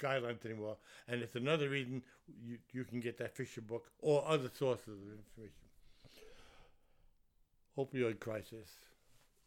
guidelines 0.00 0.44
anymore, 0.44 0.76
and 1.08 1.22
it's 1.22 1.36
another 1.36 1.68
reason 1.68 2.02
you 2.42 2.58
you 2.72 2.84
can 2.84 3.00
get 3.00 3.18
that 3.18 3.36
Fisher 3.36 3.60
book 3.60 3.86
or 4.00 4.24
other 4.26 4.50
sources 4.58 4.88
of 4.88 5.12
information. 5.12 5.54
Opioid 7.78 8.20
crisis. 8.20 8.68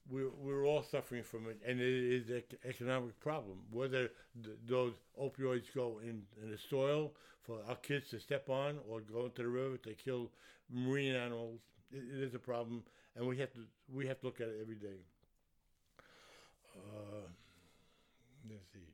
We're, 0.09 0.31
we're 0.41 0.65
all 0.65 0.83
suffering 0.83 1.23
from 1.23 1.47
it, 1.47 1.61
and 1.65 1.79
it 1.79 1.87
is 1.87 2.29
an 2.29 2.43
economic 2.65 3.17
problem. 3.21 3.59
Whether 3.71 4.09
th- 4.43 4.57
those 4.67 4.93
opioids 5.21 5.73
go 5.73 5.99
in, 6.03 6.23
in 6.41 6.51
the 6.51 6.57
soil 6.69 7.13
for 7.43 7.59
our 7.67 7.75
kids 7.75 8.09
to 8.09 8.19
step 8.19 8.49
on 8.49 8.79
or 8.89 9.01
go 9.01 9.25
into 9.25 9.43
the 9.43 9.47
river 9.47 9.77
to 9.77 9.93
kill 9.93 10.31
marine 10.69 11.15
animals, 11.15 11.59
it, 11.91 12.03
it 12.17 12.23
is 12.23 12.33
a 12.35 12.39
problem, 12.39 12.83
and 13.15 13.27
we 13.27 13.37
have 13.37 13.51
to 13.53 13.59
we 13.93 14.07
have 14.07 14.19
to 14.21 14.25
look 14.25 14.41
at 14.41 14.47
it 14.47 14.57
every 14.61 14.75
day. 14.75 14.99
uh, 16.75 17.27
let's 18.49 18.65
see, 18.73 18.89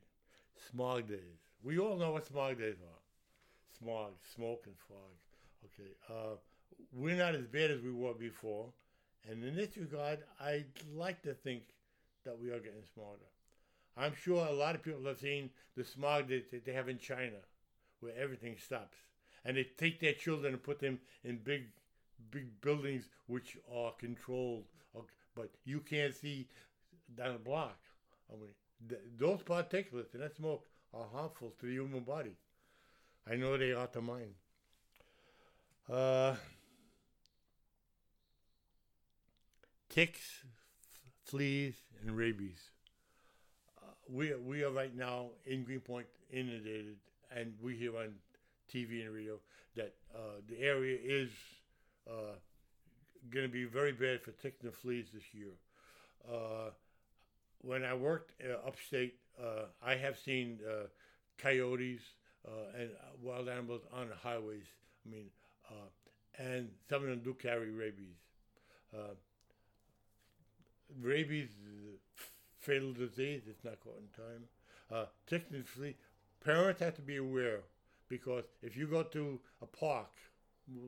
smog 0.70 1.08
days. 1.08 1.38
We 1.62 1.78
all 1.78 1.96
know 1.96 2.12
what 2.12 2.26
smog 2.26 2.58
days 2.58 2.76
are. 2.82 3.00
Smog, 3.78 4.12
smoke, 4.34 4.64
and 4.66 4.76
fog. 4.88 5.14
Okay, 5.64 5.90
uh, 6.08 6.36
we're 6.92 7.16
not 7.16 7.34
as 7.34 7.46
bad 7.46 7.70
as 7.70 7.80
we 7.82 7.92
were 7.92 8.14
before, 8.14 8.72
and 9.28 9.44
in 9.44 9.54
this 9.54 9.76
regard, 9.76 10.20
I'd 10.40 10.66
like 10.94 11.22
to 11.22 11.34
think 11.34 11.62
that 12.24 12.38
we 12.38 12.50
are 12.50 12.58
getting 12.58 12.84
smarter. 12.94 13.28
I'm 13.96 14.14
sure 14.14 14.46
a 14.46 14.52
lot 14.52 14.74
of 14.74 14.82
people 14.82 15.04
have 15.06 15.18
seen 15.18 15.50
the 15.76 15.84
smog 15.84 16.28
that 16.28 16.64
they 16.64 16.72
have 16.72 16.88
in 16.88 16.98
China, 16.98 17.36
where 18.00 18.12
everything 18.16 18.56
stops, 18.58 18.98
and 19.44 19.56
they 19.56 19.64
take 19.76 20.00
their 20.00 20.12
children 20.12 20.54
and 20.54 20.62
put 20.62 20.80
them 20.80 20.98
in 21.24 21.38
big, 21.38 21.64
big 22.30 22.60
buildings 22.60 23.04
which 23.26 23.56
are 23.74 23.92
controlled, 23.92 24.64
but 25.34 25.50
you 25.64 25.80
can't 25.80 26.14
see 26.14 26.48
down 27.16 27.32
the 27.34 27.38
block. 27.38 27.78
I 28.32 28.36
mean, 28.36 28.50
th- 28.88 29.00
those 29.16 29.40
particulates 29.42 30.14
in 30.14 30.20
that 30.20 30.36
smoke 30.36 30.66
are 30.92 31.06
harmful 31.12 31.52
to 31.60 31.66
the 31.66 31.72
human 31.72 32.00
body. 32.00 32.36
I 33.30 33.36
know 33.36 33.56
they 33.56 33.72
are 33.72 33.86
to 33.88 34.00
mine. 34.00 34.34
Uh, 35.90 36.36
ticks, 39.88 40.44
f- 40.44 41.12
fleas, 41.24 41.74
and 42.02 42.16
rabies. 42.16 42.70
Uh, 43.82 43.86
we, 44.08 44.34
we 44.34 44.64
are 44.64 44.70
right 44.70 44.94
now 44.96 45.30
in 45.46 45.64
Greenpoint 45.64 46.06
inundated, 46.32 46.96
and 47.34 47.52
we 47.62 47.76
hear 47.76 47.96
on 47.96 48.14
TV 48.72 49.04
and 49.04 49.14
radio 49.14 49.38
that 49.76 49.94
uh, 50.14 50.40
the 50.48 50.60
area 50.60 50.98
is 51.02 51.30
uh, 52.08 52.34
going 53.30 53.46
to 53.46 53.52
be 53.52 53.64
very 53.64 53.92
bad 53.92 54.22
for 54.22 54.32
ticks 54.32 54.62
and 54.62 54.74
fleas 54.74 55.06
this 55.12 55.22
year. 55.32 55.52
Uh, 56.30 56.70
when 57.62 57.84
I 57.84 57.94
worked 57.94 58.32
uh, 58.42 58.66
upstate, 58.66 59.14
uh, 59.40 59.66
I 59.84 59.94
have 59.96 60.18
seen 60.18 60.58
uh, 60.66 60.86
coyotes 61.38 62.00
and 62.76 62.90
wild 63.22 63.48
animals 63.48 63.82
on 63.92 64.08
the 64.08 64.14
highways. 64.14 64.64
I 65.06 65.10
mean, 65.10 65.26
and 66.38 66.68
some 66.88 67.02
of 67.02 67.08
them 67.08 67.20
do 67.22 67.34
carry 67.34 67.70
rabies. 67.70 68.16
rabies 71.00 71.50
is 71.50 71.84
a 71.84 72.20
fatal 72.58 72.92
disease. 72.92 73.42
It's 73.46 73.62
not 73.62 73.78
caught 73.80 74.00
in 74.00 74.24
time. 74.24 75.06
Ticks 75.26 75.50
and 75.52 75.66
fleas. 75.68 75.94
Parents 76.44 76.80
have 76.80 76.94
to 76.96 77.02
be 77.02 77.16
aware 77.16 77.60
because 78.08 78.44
if 78.62 78.76
you 78.76 78.86
go 78.86 79.02
to 79.02 79.38
a 79.62 79.66
park, 79.66 80.10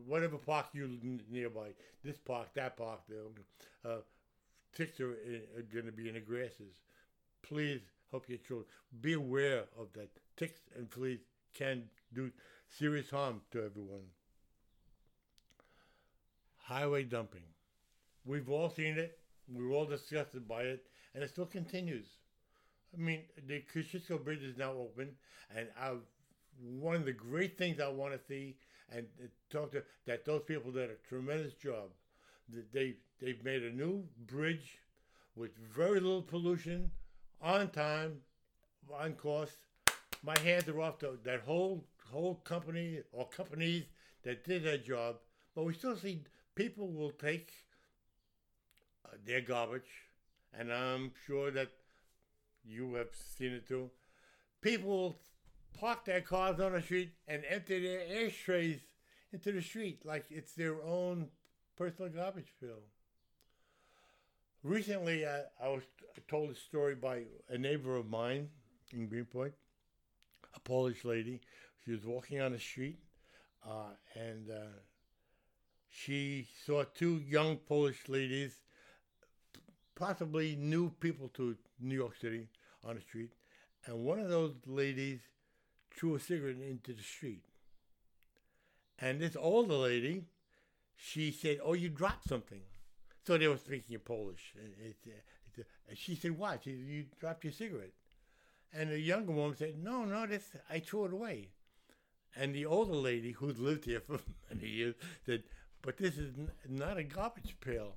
whatever 0.06 0.38
park 0.38 0.66
you 0.72 0.98
nearby, 1.30 1.68
this 2.04 2.16
park, 2.18 2.48
that 2.54 2.76
park, 2.76 3.00
uh, 3.84 3.96
ticks 4.74 5.00
are, 5.00 5.10
are 5.10 5.62
going 5.72 5.86
to 5.86 5.92
be 5.92 6.08
in 6.08 6.14
the 6.14 6.20
grasses. 6.20 6.80
Please 7.42 7.80
help 8.10 8.28
your 8.28 8.38
children. 8.38 8.66
Be 9.00 9.14
aware 9.14 9.64
of 9.78 9.92
that. 9.94 10.08
Ticks 10.36 10.60
and 10.76 10.90
fleas 10.90 11.20
can 11.54 11.84
do 12.14 12.30
serious 12.68 13.10
harm 13.10 13.42
to 13.50 13.58
everyone. 13.58 14.06
Highway 16.56 17.04
dumping. 17.04 17.42
We've 18.24 18.48
all 18.48 18.70
seen 18.70 18.96
it. 18.96 19.18
We're 19.52 19.72
all 19.72 19.84
disgusted 19.84 20.48
by 20.48 20.62
it, 20.62 20.86
and 21.14 21.22
it 21.22 21.30
still 21.30 21.46
continues. 21.46 22.06
I 22.94 23.00
mean, 23.00 23.22
the 23.46 23.62
Kosciuszko 23.74 24.22
Bridge 24.22 24.42
is 24.42 24.58
now 24.58 24.72
open, 24.72 25.10
and 25.56 25.68
I've, 25.80 26.02
one 26.78 26.96
of 26.96 27.04
the 27.04 27.12
great 27.12 27.56
things 27.56 27.80
I 27.80 27.88
want 27.88 28.12
to 28.12 28.20
see 28.28 28.56
and 28.94 29.06
talk 29.50 29.72
to 29.72 29.82
that 30.06 30.24
those 30.26 30.42
people 30.46 30.70
did 30.70 30.90
a 30.90 31.08
tremendous 31.08 31.54
job 31.54 31.88
they 32.72 32.94
they've 33.20 33.42
made 33.44 33.62
a 33.62 33.70
new 33.70 34.04
bridge 34.26 34.78
with 35.36 35.56
very 35.56 36.00
little 36.00 36.22
pollution, 36.22 36.90
on 37.40 37.70
time, 37.70 38.20
on 38.92 39.14
cost. 39.14 39.56
My 40.22 40.38
hands 40.38 40.68
are 40.68 40.80
off 40.80 40.98
to 40.98 41.18
that 41.24 41.40
whole 41.40 41.84
whole 42.10 42.36
company 42.44 43.00
or 43.12 43.26
companies 43.28 43.84
that 44.24 44.44
did 44.44 44.64
that 44.64 44.84
job. 44.84 45.16
But 45.54 45.64
we 45.64 45.74
still 45.74 45.96
see 45.96 46.22
people 46.54 46.88
will 46.88 47.10
take 47.10 47.50
uh, 49.06 49.16
their 49.26 49.40
garbage, 49.40 49.90
and 50.56 50.72
I'm 50.72 51.12
sure 51.26 51.50
that 51.50 51.70
you 52.64 52.94
have 52.94 53.08
seen 53.36 53.52
it 53.52 53.66
too. 53.66 53.90
People 54.60 55.18
park 55.78 56.04
their 56.04 56.20
cars 56.20 56.60
on 56.60 56.72
the 56.72 56.82
street 56.82 57.12
and 57.26 57.42
empty 57.48 57.80
their 57.80 58.26
ashtrays 58.26 58.80
into 59.32 59.52
the 59.52 59.62
street 59.62 60.04
like 60.04 60.26
it's 60.30 60.52
their 60.52 60.82
own 60.82 61.28
personal 61.76 62.10
garbage 62.10 62.52
bill. 62.60 62.82
Recently, 64.62 65.26
I, 65.26 65.42
I 65.60 65.68
was 65.68 65.82
told 66.28 66.50
a 66.50 66.54
story 66.54 66.94
by 66.94 67.22
a 67.48 67.58
neighbor 67.58 67.96
of 67.96 68.08
mine 68.08 68.48
in 68.92 69.08
Greenpoint, 69.08 69.54
a 70.54 70.60
Polish 70.60 71.04
lady. 71.04 71.40
She 71.84 71.90
was 71.90 72.04
walking 72.04 72.40
on 72.40 72.52
the 72.52 72.60
street, 72.60 72.98
uh, 73.68 73.94
and 74.14 74.50
uh, 74.50 74.78
she 75.90 76.46
saw 76.64 76.84
two 76.94 77.20
young 77.26 77.56
Polish 77.56 78.08
ladies, 78.08 78.60
possibly 80.02 80.56
new 80.56 80.90
people 80.98 81.28
to 81.28 81.56
New 81.80 81.94
York 81.94 82.16
City, 82.20 82.48
on 82.84 82.96
the 82.96 83.00
street, 83.00 83.30
and 83.86 84.04
one 84.04 84.18
of 84.18 84.28
those 84.28 84.52
ladies 84.66 85.20
threw 85.94 86.16
a 86.16 86.20
cigarette 86.20 86.56
into 86.56 86.92
the 86.92 87.02
street. 87.02 87.44
And 88.98 89.20
this 89.20 89.36
older 89.36 89.74
lady 89.74 90.24
she 90.96 91.30
said, 91.30 91.58
"Oh, 91.62 91.74
you 91.74 91.88
dropped 91.88 92.28
something." 92.28 92.62
So 93.24 93.38
they 93.38 93.46
were 93.46 93.56
speaking 93.56 93.94
in 93.94 94.00
Polish. 94.00 94.54
And, 94.56 94.72
and 94.84 94.94
uh, 95.06 95.60
uh, 95.60 95.94
she 95.94 96.16
said, 96.16 96.32
"What? 96.36 96.66
You, 96.66 96.74
you 96.74 97.04
dropped 97.20 97.44
your 97.44 97.52
cigarette?" 97.52 97.94
And 98.72 98.90
the 98.90 98.98
younger 98.98 99.32
woman 99.32 99.56
said, 99.56 99.82
"No, 99.82 100.04
no, 100.04 100.26
this 100.26 100.50
I 100.68 100.80
threw 100.80 101.04
it 101.04 101.12
away." 101.12 101.50
And 102.34 102.54
the 102.54 102.66
older 102.66 102.96
lady, 102.96 103.32
who'd 103.32 103.58
lived 103.58 103.84
here 103.84 104.00
for 104.00 104.18
many 104.50 104.68
years, 104.68 104.96
said, 105.24 105.44
"But 105.80 105.96
this 105.96 106.18
is 106.18 106.32
n- 106.36 106.50
not 106.68 106.98
a 106.98 107.04
garbage 107.04 107.56
pail." 107.60 107.94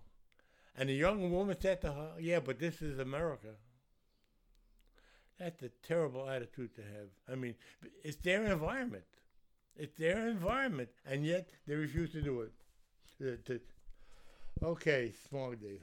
And 0.78 0.90
the 0.90 0.94
young 0.94 1.32
woman 1.32 1.56
said 1.60 1.82
to 1.82 1.92
her, 1.92 2.16
"Yeah, 2.20 2.40
but 2.40 2.60
this 2.60 2.82
is 2.82 3.00
America." 3.00 3.56
That's 5.40 5.62
a 5.64 5.70
terrible 5.84 6.30
attitude 6.30 6.76
to 6.76 6.82
have. 6.82 7.10
I 7.30 7.36
mean, 7.36 7.56
it's 8.04 8.18
their 8.18 8.46
environment. 8.46 9.04
It's 9.76 9.98
their 9.98 10.30
environment, 10.30 10.90
and 11.06 11.26
yet 11.26 11.50
they 11.68 11.76
refuse 11.76 12.12
to 12.14 12.22
do 12.22 12.42
it 12.42 13.46
to, 13.46 13.60
okay, 14.64 15.14
smog 15.28 15.62
days. 15.62 15.82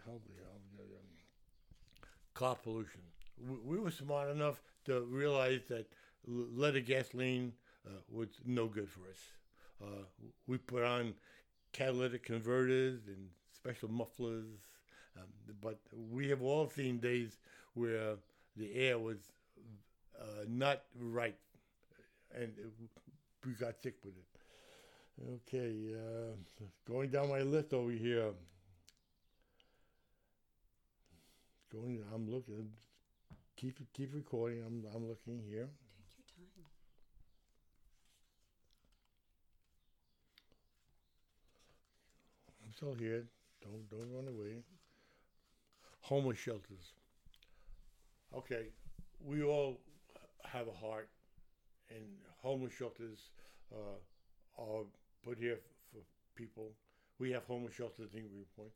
Car 2.34 2.56
pollution. 2.56 3.00
We, 3.38 3.76
we, 3.76 3.78
were 3.78 3.90
smart 3.90 4.30
enough 4.30 4.62
to 4.86 5.02
realize 5.02 5.60
that 5.68 5.86
leaded 6.26 6.86
gasoline 6.86 7.52
uh, 7.86 7.90
was 8.10 8.28
no 8.46 8.66
good 8.66 8.88
for 8.88 9.00
us. 9.00 9.18
Uh, 9.82 10.04
we 10.46 10.56
put 10.56 10.84
on 10.84 11.14
catalytic 11.72 12.22
converters 12.22 13.00
and 13.06 13.28
special 13.52 13.90
mufflers, 13.90 14.46
um, 15.16 15.24
but 15.60 15.78
we 16.10 16.28
have 16.28 16.42
all 16.42 16.68
seen 16.68 16.98
days 16.98 17.38
where 17.74 18.16
the 18.56 18.74
air 18.74 18.98
was 18.98 19.16
uh, 20.20 20.44
not 20.48 20.82
right, 21.00 21.36
and 22.34 22.52
we 23.44 23.52
got 23.52 23.74
sick 23.82 23.94
with 24.04 24.14
it. 24.16 24.32
Okay, 25.46 25.94
uh, 25.94 26.64
going 26.90 27.10
down 27.10 27.28
my 27.28 27.40
list 27.40 27.72
over 27.72 27.90
here. 27.90 28.30
Going, 31.70 32.02
I'm 32.14 32.30
looking. 32.30 32.68
Keep 33.56 33.78
keep 33.92 34.14
recording. 34.14 34.62
I'm 34.66 34.84
I'm 34.94 35.08
looking 35.08 35.40
here. 35.48 35.68
Take 36.16 36.36
your 36.38 36.48
time. 36.56 36.70
I'm 42.64 42.74
still 42.74 42.94
here. 42.94 43.24
Don't 43.62 43.88
don't 43.88 44.12
run 44.12 44.28
away. 44.28 44.62
Homeless 46.12 46.36
shelters. 46.36 46.92
Okay, 48.36 48.66
we 49.24 49.42
all 49.42 49.80
have 50.44 50.66
a 50.68 50.86
heart, 50.86 51.08
and 51.88 52.04
homeless 52.42 52.74
shelters 52.74 53.30
uh, 53.72 54.62
are 54.62 54.84
put 55.24 55.38
here 55.38 55.58
for 55.90 56.00
people. 56.34 56.72
We 57.18 57.30
have 57.30 57.44
homeless 57.44 57.72
shelters 57.72 58.10
in 58.12 58.28
Greenpoint. 58.28 58.74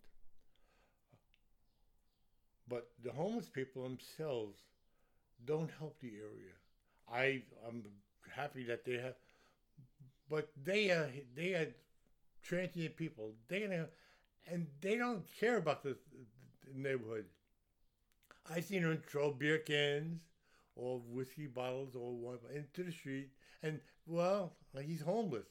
But 2.70 2.88
the 3.04 3.12
homeless 3.12 3.50
people 3.50 3.82
themselves 3.82 4.56
don't 5.44 5.70
help 5.78 6.00
the 6.00 6.12
area. 6.16 6.54
I 7.12 7.42
I'm 7.68 7.84
happy 8.34 8.64
that 8.64 8.86
they 8.86 8.94
have, 8.94 9.16
but 10.30 10.48
they 10.64 10.88
are 10.88 11.10
they 11.34 11.52
are 11.52 11.66
transient 12.42 12.96
people. 12.96 13.32
They 13.48 13.84
and 14.50 14.66
they 14.80 14.96
don't 14.96 15.24
care 15.38 15.58
about 15.58 15.82
the 15.82 15.98
neighborhood. 16.74 17.26
I 18.48 18.60
seen 18.60 18.82
them 18.82 19.02
throw 19.06 19.32
beer 19.32 19.58
cans 19.58 20.20
or 20.74 21.00
whiskey 21.00 21.46
bottles 21.46 21.94
or 21.94 22.12
one 22.12 22.38
into 22.54 22.84
the 22.84 22.92
street, 22.92 23.30
and 23.62 23.80
well, 24.06 24.52
he's 24.80 25.00
homeless 25.00 25.46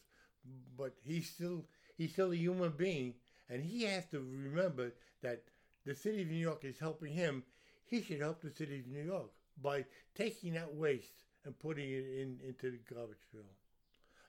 but 0.77 0.93
he's 1.03 1.29
still 1.29 1.65
he's 1.97 2.13
still 2.13 2.31
a 2.31 2.35
human 2.35 2.71
being, 2.71 3.13
and 3.49 3.63
he 3.63 3.83
has 3.83 4.05
to 4.07 4.19
remember 4.19 4.93
that 5.21 5.43
the 5.85 5.95
city 5.95 6.23
of 6.23 6.29
New 6.29 6.35
York 6.35 6.63
is 6.63 6.79
helping 6.79 7.13
him. 7.13 7.43
he 7.85 8.01
should 8.01 8.19
help 8.19 8.41
the 8.41 8.51
city 8.51 8.79
of 8.79 8.87
New 8.87 9.03
York 9.03 9.29
by 9.61 9.85
taking 10.15 10.53
that 10.53 10.73
waste 10.73 11.23
and 11.45 11.57
putting 11.59 11.89
it 11.89 12.05
in 12.19 12.39
into 12.45 12.71
the 12.71 12.93
garbage 12.93 13.17
trail. 13.31 13.43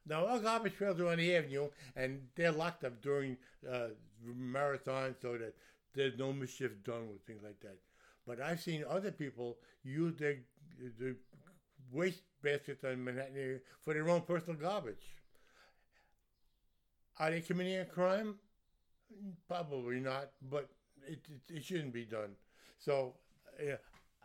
Now 0.06 0.26
our 0.26 0.38
garbage 0.38 0.76
trails 0.76 1.00
are 1.00 1.08
on 1.08 1.18
the 1.18 1.34
avenue, 1.34 1.68
and 1.96 2.28
they're 2.34 2.52
locked 2.52 2.84
up 2.84 3.02
during 3.02 3.36
uh, 3.68 3.88
marathon 4.24 5.14
so 5.20 5.36
that 5.38 5.54
there's 5.96 6.18
no 6.18 6.32
mischief 6.32 6.72
done 6.84 7.08
with 7.08 7.22
things 7.26 7.42
like 7.42 7.58
that. 7.60 7.78
But 8.26 8.40
I've 8.40 8.60
seen 8.60 8.84
other 8.88 9.10
people 9.10 9.56
use 9.82 10.16
their, 10.16 10.36
their 11.00 11.14
waste 11.90 12.22
baskets 12.42 12.84
on 12.84 13.02
Manhattan 13.02 13.36
area 13.36 13.58
for 13.80 13.94
their 13.94 14.08
own 14.08 14.20
personal 14.20 14.58
garbage. 14.58 15.16
Are 17.18 17.30
they 17.30 17.40
committing 17.40 17.78
a 17.78 17.84
crime? 17.84 18.34
Probably 19.48 20.00
not, 20.00 20.30
but 20.50 20.68
it, 21.06 21.20
it, 21.28 21.56
it 21.56 21.64
shouldn't 21.64 21.94
be 21.94 22.04
done. 22.04 22.30
So, 22.78 23.14
uh, 23.58 23.76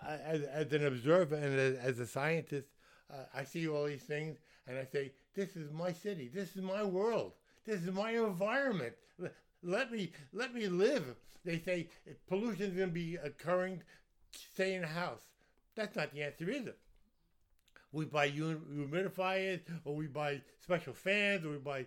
as, 0.06 0.42
as 0.42 0.74
an 0.74 0.86
observer 0.86 1.36
and 1.36 1.58
as, 1.58 1.78
as 1.78 2.00
a 2.00 2.08
scientist, 2.08 2.68
uh, 3.10 3.24
I 3.34 3.44
see 3.46 3.68
all 3.68 3.86
these 3.86 4.04
things 4.04 4.38
and 4.68 4.78
I 4.78 4.86
say, 4.86 5.14
this 5.36 5.56
is 5.56 5.72
my 5.72 5.94
city. 5.94 6.30
This 6.34 6.56
is 6.56 6.62
my 6.62 6.84
world. 6.84 7.34
This 7.66 7.82
is 7.82 7.92
my 7.92 8.12
environment. 8.12 8.94
Let 9.64 9.92
me 9.92 10.12
let 10.34 10.54
me 10.54 10.68
live. 10.68 11.16
They 11.44 11.60
say 11.60 11.90
pollution 12.28 12.68
is 12.68 12.74
going 12.74 12.90
to 12.90 12.94
be 12.94 13.16
occurring. 13.16 13.82
Stay 14.54 14.76
in 14.76 14.82
the 14.82 14.88
house. 14.88 15.22
That's 15.76 15.96
not 15.96 16.14
the 16.14 16.24
answer 16.24 16.50
either. 16.50 16.76
We 17.92 18.06
buy 18.06 18.30
humidifiers, 18.30 19.60
or 19.84 19.96
we 19.96 20.08
buy 20.08 20.42
special 20.62 20.94
fans, 20.94 21.46
or 21.46 21.50
we 21.52 21.58
buy 21.58 21.86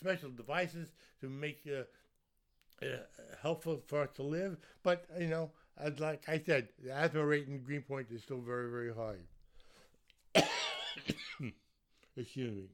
special 0.00 0.30
devices 0.30 0.88
to 1.20 1.28
make 1.28 1.60
uh, 1.66 2.84
uh, 2.84 3.00
helpful 3.42 3.82
for 3.86 4.02
us 4.02 4.08
to 4.16 4.22
live. 4.22 4.56
But 4.82 5.04
you 5.18 5.28
know, 5.28 5.50
as 5.78 6.00
like 6.00 6.28
I 6.28 6.38
said, 6.38 6.68
the 6.82 6.92
asthma 6.92 7.24
rate 7.24 7.48
in 7.48 7.62
Greenpoint 7.62 8.08
is 8.10 8.22
still 8.22 8.40
very, 8.40 8.70
very 8.70 8.94
high. 8.94 10.42
Excuse 12.16 12.54
me. 12.54 12.68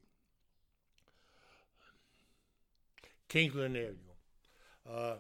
Kingsland 3.33 3.79
Avenue. 3.79 3.97
Uh, 4.87 5.15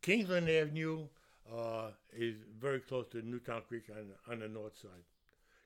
Kingsland 0.00 0.48
Avenue 0.48 1.06
uh, 1.54 1.88
is 2.16 2.36
very 2.58 2.80
close 2.80 3.06
to 3.08 3.20
Newtown 3.20 3.60
Creek 3.68 3.84
on, 3.90 4.06
on 4.32 4.40
the 4.40 4.48
north 4.48 4.78
side. 4.80 5.04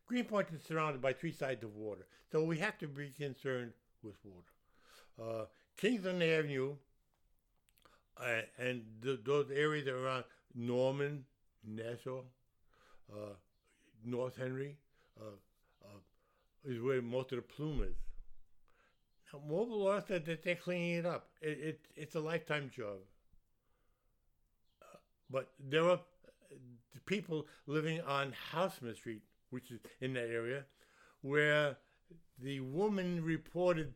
Greenpoint 0.09 0.49
is 0.53 0.63
surrounded 0.67 1.01
by 1.01 1.13
three 1.13 1.31
sides 1.31 1.63
of 1.63 1.77
water, 1.77 2.07
so 2.33 2.43
we 2.43 2.59
have 2.59 2.77
to 2.79 2.89
be 2.89 3.11
concerned 3.11 3.73
with 4.03 4.17
water. 4.25 4.51
Uh, 5.23 5.45
Kingsland 5.77 6.25
Avenue 6.25 6.75
uh, 8.21 8.41
and 8.59 8.83
th- 9.01 9.21
those 9.25 9.49
areas 9.55 9.87
around 9.87 10.25
Norman, 10.57 11.25
Nassau, 11.65 12.23
uh, 13.13 13.35
North 14.05 14.37
Henry 14.37 14.77
uh, 15.21 15.37
is 16.65 16.81
where 16.83 17.01
most 17.01 17.31
of 17.31 17.37
the 17.37 17.43
plume 17.43 17.85
is. 17.85 17.95
Law 19.49 20.01
said 20.07 20.25
that 20.27 20.43
they're 20.43 20.55
cleaning 20.55 20.99
it 20.99 21.07
up. 21.07 21.29
It, 21.41 21.59
it 21.61 21.81
it's 21.97 22.15
a 22.15 22.21
lifetime 22.21 22.71
job. 22.75 22.99
Uh, 24.83 24.97
but 25.31 25.53
there 25.59 25.89
are 25.89 26.01
people 27.07 27.47
living 27.67 28.01
on 28.03 28.33
Hausman 28.53 28.95
Street, 28.95 29.23
which 29.51 29.71
is 29.71 29.81
in 30.01 30.15
that 30.15 30.29
area, 30.29 30.65
where 31.23 31.77
the 32.43 32.61
woman 32.61 33.23
reported 33.25 33.93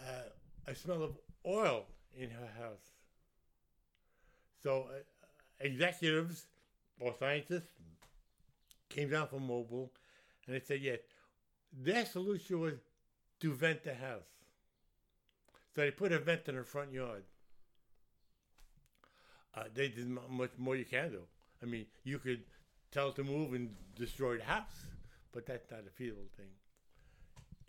uh, 0.00 0.30
a 0.66 0.74
smell 0.74 1.02
of 1.02 1.16
oil 1.46 1.84
in 2.16 2.30
her 2.30 2.48
house. 2.58 2.90
So 4.62 4.86
uh, 4.90 4.98
executives 5.60 6.46
or 6.98 7.14
scientists 7.18 7.68
came 8.88 9.10
down 9.10 9.28
from 9.28 9.48
Mobil 9.48 9.88
and 10.46 10.54
they 10.54 10.60
said, 10.60 10.80
yes, 10.80 10.98
their 11.72 12.04
solution 12.04 12.60
was 12.60 12.74
to 13.40 13.52
vent 13.52 13.84
the 13.84 13.94
house. 13.94 14.28
So 15.74 15.82
they 15.82 15.90
put 15.90 16.12
a 16.12 16.18
vent 16.18 16.48
in 16.48 16.56
the 16.56 16.64
front 16.64 16.92
yard. 16.92 17.24
Uh, 19.54 19.64
they 19.74 19.88
did 19.88 20.08
not 20.08 20.30
much 20.30 20.52
more 20.58 20.76
you 20.76 20.84
can 20.84 21.10
do. 21.10 21.22
I 21.62 21.66
mean, 21.66 21.86
you 22.04 22.18
could 22.18 22.44
tell 22.90 23.08
it 23.08 23.16
to 23.16 23.24
move 23.24 23.54
and 23.54 23.70
destroy 23.94 24.38
the 24.38 24.44
house, 24.44 24.86
but 25.32 25.46
that's 25.46 25.70
not 25.70 25.80
a 25.86 25.90
feasible 25.90 26.28
thing. 26.36 26.46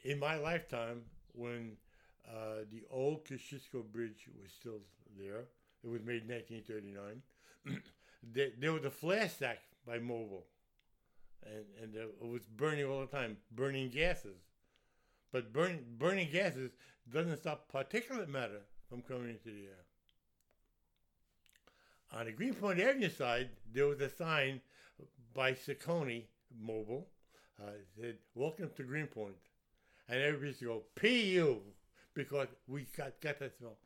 In 0.04 0.20
my 0.20 0.38
lifetime, 0.38 1.04
when 1.34 1.78
uh, 2.30 2.64
the 2.72 2.84
old 2.92 3.26
Kosciuszko 3.26 3.84
Bridge 3.92 4.28
was 4.42 4.52
still 4.52 4.80
there, 5.18 5.46
it 5.84 5.88
was 5.88 6.02
made 6.04 6.24
in 6.24 6.30
1939. 6.30 7.22
there, 8.34 8.50
there 8.60 8.74
was 8.74 8.86
a 8.86 8.92
flare 8.92 9.30
stack 9.30 9.60
by 9.86 9.98
Mobil, 9.98 10.44
and, 11.46 11.66
and 11.82 11.96
it 11.96 12.16
was 12.22 12.46
burning 12.46 12.86
all 12.86 13.02
the 13.02 13.08
time, 13.08 13.38
burning 13.52 13.90
gases. 13.90 14.47
But 15.32 15.52
burn, 15.54 15.84
burning 15.98 16.30
gases 16.32 16.72
doesn't 17.12 17.38
stop 17.38 17.72
particulate 17.72 18.30
matter 18.30 18.62
from 18.90 19.02
coming 19.02 19.30
into 19.30 19.50
the 19.50 19.66
air. 19.66 19.86
On 22.14 22.26
the 22.26 22.32
Greenpoint 22.32 22.80
Avenue 22.80 23.10
side, 23.10 23.50
there 23.74 23.88
was 23.88 24.00
a 24.00 24.10
sign 24.10 24.62
by 25.34 25.52
Socony 25.52 26.24
Mobil 26.64 27.04
uh, 27.62 27.72
said, 28.00 28.18
"Welcome 28.34 28.70
to 28.78 28.84
Greenpoint," 28.84 29.36
and 30.08 30.22
everybody 30.22 30.48
used 30.48 30.60
to 30.60 30.66
go 30.66 30.84
"Pu" 30.96 31.62
because 32.14 32.48
we 32.68 32.86
got 32.96 33.20
got 33.20 33.40
that 33.40 33.58
smell. 33.58 33.78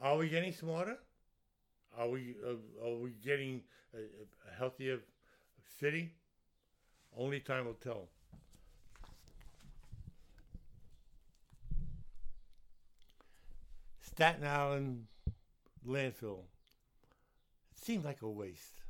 Are 0.00 0.16
we 0.16 0.28
getting 0.28 0.52
smarter? 0.52 0.98
Are 1.96 2.08
we 2.08 2.36
uh, 2.44 2.86
are 2.86 2.96
we 2.96 3.10
getting 3.22 3.62
a, 3.94 3.98
a 3.98 4.54
healthier 4.56 5.00
city? 5.78 6.12
Only 7.16 7.40
time 7.40 7.66
will 7.66 7.74
tell. 7.74 8.08
Staten 14.18 14.44
Island 14.44 15.06
landfill 15.86 16.42
It 17.72 17.84
seemed 17.84 18.04
like 18.04 18.22
a 18.22 18.28
waste. 18.28 18.80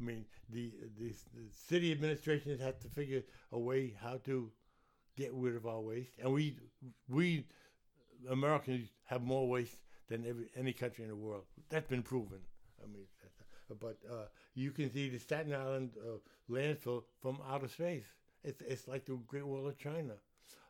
I 0.00 0.04
mean, 0.04 0.24
the, 0.50 0.72
the, 0.98 1.10
the 1.34 1.44
city 1.68 1.92
administration 1.92 2.58
had 2.58 2.80
to 2.80 2.88
figure 2.88 3.22
a 3.52 3.58
way 3.58 3.94
how 4.02 4.18
to 4.24 4.50
get 5.16 5.32
rid 5.34 5.56
of 5.56 5.66
our 5.66 5.80
waste, 5.80 6.12
and 6.22 6.32
we 6.32 6.56
we 7.08 7.46
Americans 8.30 8.88
have 9.06 9.22
more 9.22 9.48
waste 9.48 9.78
than 10.08 10.26
every, 10.26 10.46
any 10.56 10.72
country 10.72 11.04
in 11.04 11.10
the 11.10 11.16
world. 11.16 11.44
That's 11.70 11.88
been 11.88 12.02
proven. 12.02 12.40
I 12.82 12.86
mean, 12.86 13.06
but 13.80 13.98
uh, 14.10 14.26
you 14.54 14.70
can 14.70 14.92
see 14.92 15.08
the 15.08 15.18
Staten 15.18 15.54
Island 15.54 15.90
uh, 15.98 16.18
landfill 16.50 17.04
from 17.20 17.38
outer 17.50 17.68
space. 17.68 18.06
It's 18.44 18.60
it's 18.62 18.88
like 18.88 19.04
the 19.06 19.18
Great 19.26 19.46
Wall 19.46 19.68
of 19.68 19.78
China. 19.78 20.14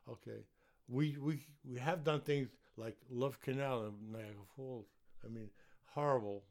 Okay, 0.09 0.45
we 0.89 1.17
we 1.21 1.41
we 1.65 1.79
have 1.79 2.05
done 2.05 2.21
things 2.21 2.49
like 2.77 2.97
Love 3.11 3.41
Canal 3.41 3.87
in 3.87 4.13
Niagara 4.13 4.47
Falls. 4.57 4.87
I 5.25 5.29
mean, 5.29 5.49
horrible. 5.95 6.43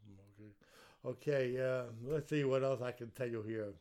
Okay, 1.06 1.32
okay. 1.32 1.62
Uh, 1.62 1.84
let's 2.08 2.30
see 2.30 2.44
what 2.44 2.64
else 2.64 2.82
I 2.82 2.92
can 2.92 3.10
tell 3.10 3.28
you 3.28 3.42
here. 3.42 3.74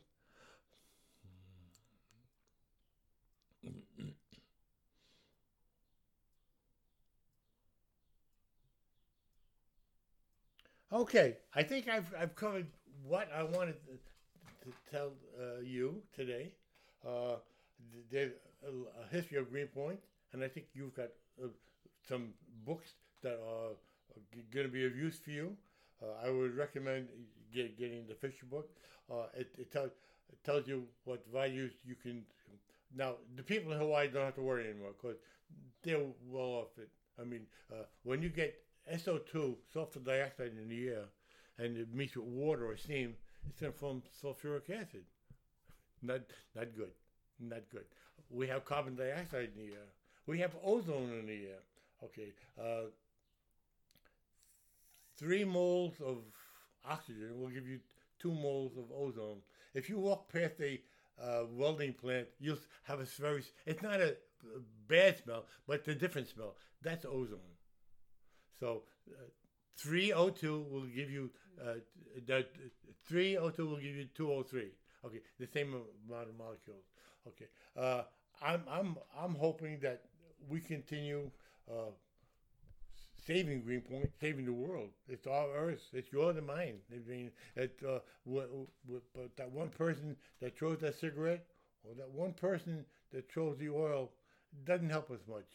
Okay, 10.93 11.37
I 11.55 11.63
think 11.63 11.87
I've 11.87 12.13
I've 12.19 12.35
covered 12.35 12.67
what 13.07 13.29
I 13.33 13.43
wanted 13.43 13.75
to, 13.85 14.65
to 14.65 14.75
tell 14.91 15.11
uh, 15.39 15.61
you 15.63 16.01
today. 16.13 16.51
Uh, 17.07 17.35
there's 18.11 18.33
a, 18.67 19.15
history 19.15 19.37
of 19.37 19.49
Greenpoint, 19.49 19.99
and 20.33 20.43
I 20.43 20.49
think 20.49 20.65
you've 20.73 20.93
got 20.93 21.07
uh, 21.41 21.47
some 22.11 22.33
books 22.65 22.89
that 23.23 23.39
are 23.47 23.71
going 24.53 24.65
to 24.65 24.71
be 24.71 24.85
of 24.85 24.95
use 24.95 25.17
for 25.17 25.31
you. 25.31 25.55
Uh, 26.03 26.27
I 26.27 26.29
would 26.29 26.57
recommend 26.57 27.07
get, 27.53 27.77
getting 27.79 28.05
the 28.07 28.15
Fisher 28.15 28.45
book. 28.49 28.69
Uh, 29.09 29.27
it, 29.33 29.49
it, 29.57 29.71
tell, 29.71 29.85
it 29.85 30.43
tells 30.43 30.67
you 30.67 30.83
what 31.05 31.23
values 31.33 31.71
you 31.85 31.95
can. 31.95 32.23
Now, 32.95 33.13
the 33.37 33.43
people 33.43 33.71
in 33.71 33.79
Hawaii 33.79 34.09
don't 34.09 34.25
have 34.25 34.35
to 34.35 34.41
worry 34.41 34.69
anymore 34.69 34.91
because 35.01 35.17
they're 35.83 35.99
well 36.27 36.63
off 36.63 36.77
it. 36.77 36.89
I 37.19 37.23
mean, 37.23 37.41
uh, 37.71 37.83
when 38.03 38.21
you 38.21 38.29
get 38.29 38.55
SO2, 38.93 39.55
sulfur 39.71 39.99
dioxide 39.99 40.51
in 40.61 40.67
the 40.67 40.89
air, 40.89 41.05
and 41.57 41.77
it 41.77 41.93
meets 41.93 42.15
with 42.15 42.25
water 42.25 42.69
or 42.69 42.77
steam, 42.77 43.15
it's 43.49 43.61
going 43.61 43.71
to 43.71 43.77
form 43.77 44.03
sulfuric 44.21 44.69
acid. 44.69 45.03
Not, 46.01 46.21
not 46.55 46.75
good. 46.75 46.91
Not 47.39 47.61
good. 47.71 47.85
We 48.29 48.47
have 48.47 48.65
carbon 48.65 48.95
dioxide 48.95 49.49
in 49.55 49.67
the 49.67 49.73
air. 49.73 49.87
We 50.25 50.39
have 50.39 50.51
ozone 50.63 51.19
in 51.19 51.27
the 51.27 51.45
air. 51.47 51.59
Okay. 52.03 52.33
Uh, 52.59 52.89
three 55.17 55.43
moles 55.43 55.93
of 56.03 56.17
oxygen 56.89 57.39
will 57.39 57.49
give 57.49 57.67
you 57.67 57.79
two 58.19 58.33
moles 58.33 58.73
of 58.77 58.85
ozone. 58.95 59.37
If 59.73 59.89
you 59.89 59.99
walk 59.99 60.31
past 60.31 60.55
a 60.61 60.81
uh, 61.21 61.43
welding 61.51 61.93
plant, 61.93 62.27
you'll 62.39 62.57
have 62.83 62.99
a 62.99 63.05
very, 63.05 63.43
it's 63.65 63.81
not 63.81 64.01
a 64.01 64.15
bad 64.87 65.17
smell, 65.23 65.45
but 65.67 65.87
a 65.87 65.95
different 65.95 66.27
smell. 66.27 66.55
That's 66.81 67.05
ozone. 67.05 67.39
So 68.59 68.83
uh, 69.09 69.29
302 69.77 70.65
will 70.69 70.85
give 70.85 71.09
you 71.09 71.29
uh, 71.61 71.75
that 72.27 72.49
302 73.07 73.65
will 73.67 73.75
give 73.77 73.95
you 73.95 74.05
203. 74.15 74.71
Okay, 75.03 75.19
the 75.39 75.47
same 75.47 75.69
amount 75.69 76.29
of 76.29 76.37
molecules. 76.37 76.85
Okay, 77.27 77.47
uh, 77.75 78.03
I'm 78.41 78.61
I'm 78.69 78.97
I'm 79.19 79.35
hoping 79.35 79.79
that 79.81 80.03
we 80.47 80.59
continue 80.59 81.31
uh, 81.69 81.91
saving 83.25 83.61
Greenpoint, 83.61 84.09
saving 84.19 84.45
the 84.45 84.51
world. 84.53 84.89
It's 85.07 85.27
all 85.27 85.49
Earth. 85.55 85.81
It's 85.93 86.11
yours 86.11 86.35
and 86.37 86.47
mine. 86.47 86.79
I 86.91 87.09
mean, 87.09 87.31
it, 87.55 87.79
uh, 87.87 87.99
w- 88.25 88.67
w- 88.85 89.01
but 89.15 89.35
that 89.37 89.51
one 89.51 89.69
person 89.69 90.15
that 90.41 90.57
throws 90.57 90.79
that 90.79 90.99
cigarette 90.99 91.45
or 91.83 91.93
that 91.95 92.09
one 92.11 92.33
person 92.33 92.85
that 93.11 93.31
throws 93.31 93.57
the 93.57 93.69
oil 93.69 94.11
doesn't 94.65 94.89
help 94.89 95.09
us 95.11 95.19
much. 95.27 95.47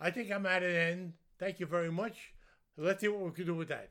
I 0.00 0.10
think 0.10 0.30
I'm 0.30 0.46
at 0.46 0.62
an 0.62 0.74
end. 0.74 1.12
Thank 1.38 1.60
you 1.60 1.66
very 1.66 1.90
much. 1.90 2.34
Let's 2.76 3.00
see 3.00 3.08
what 3.08 3.20
we 3.20 3.30
can 3.30 3.46
do 3.46 3.54
with 3.54 3.68
that. 3.68 3.90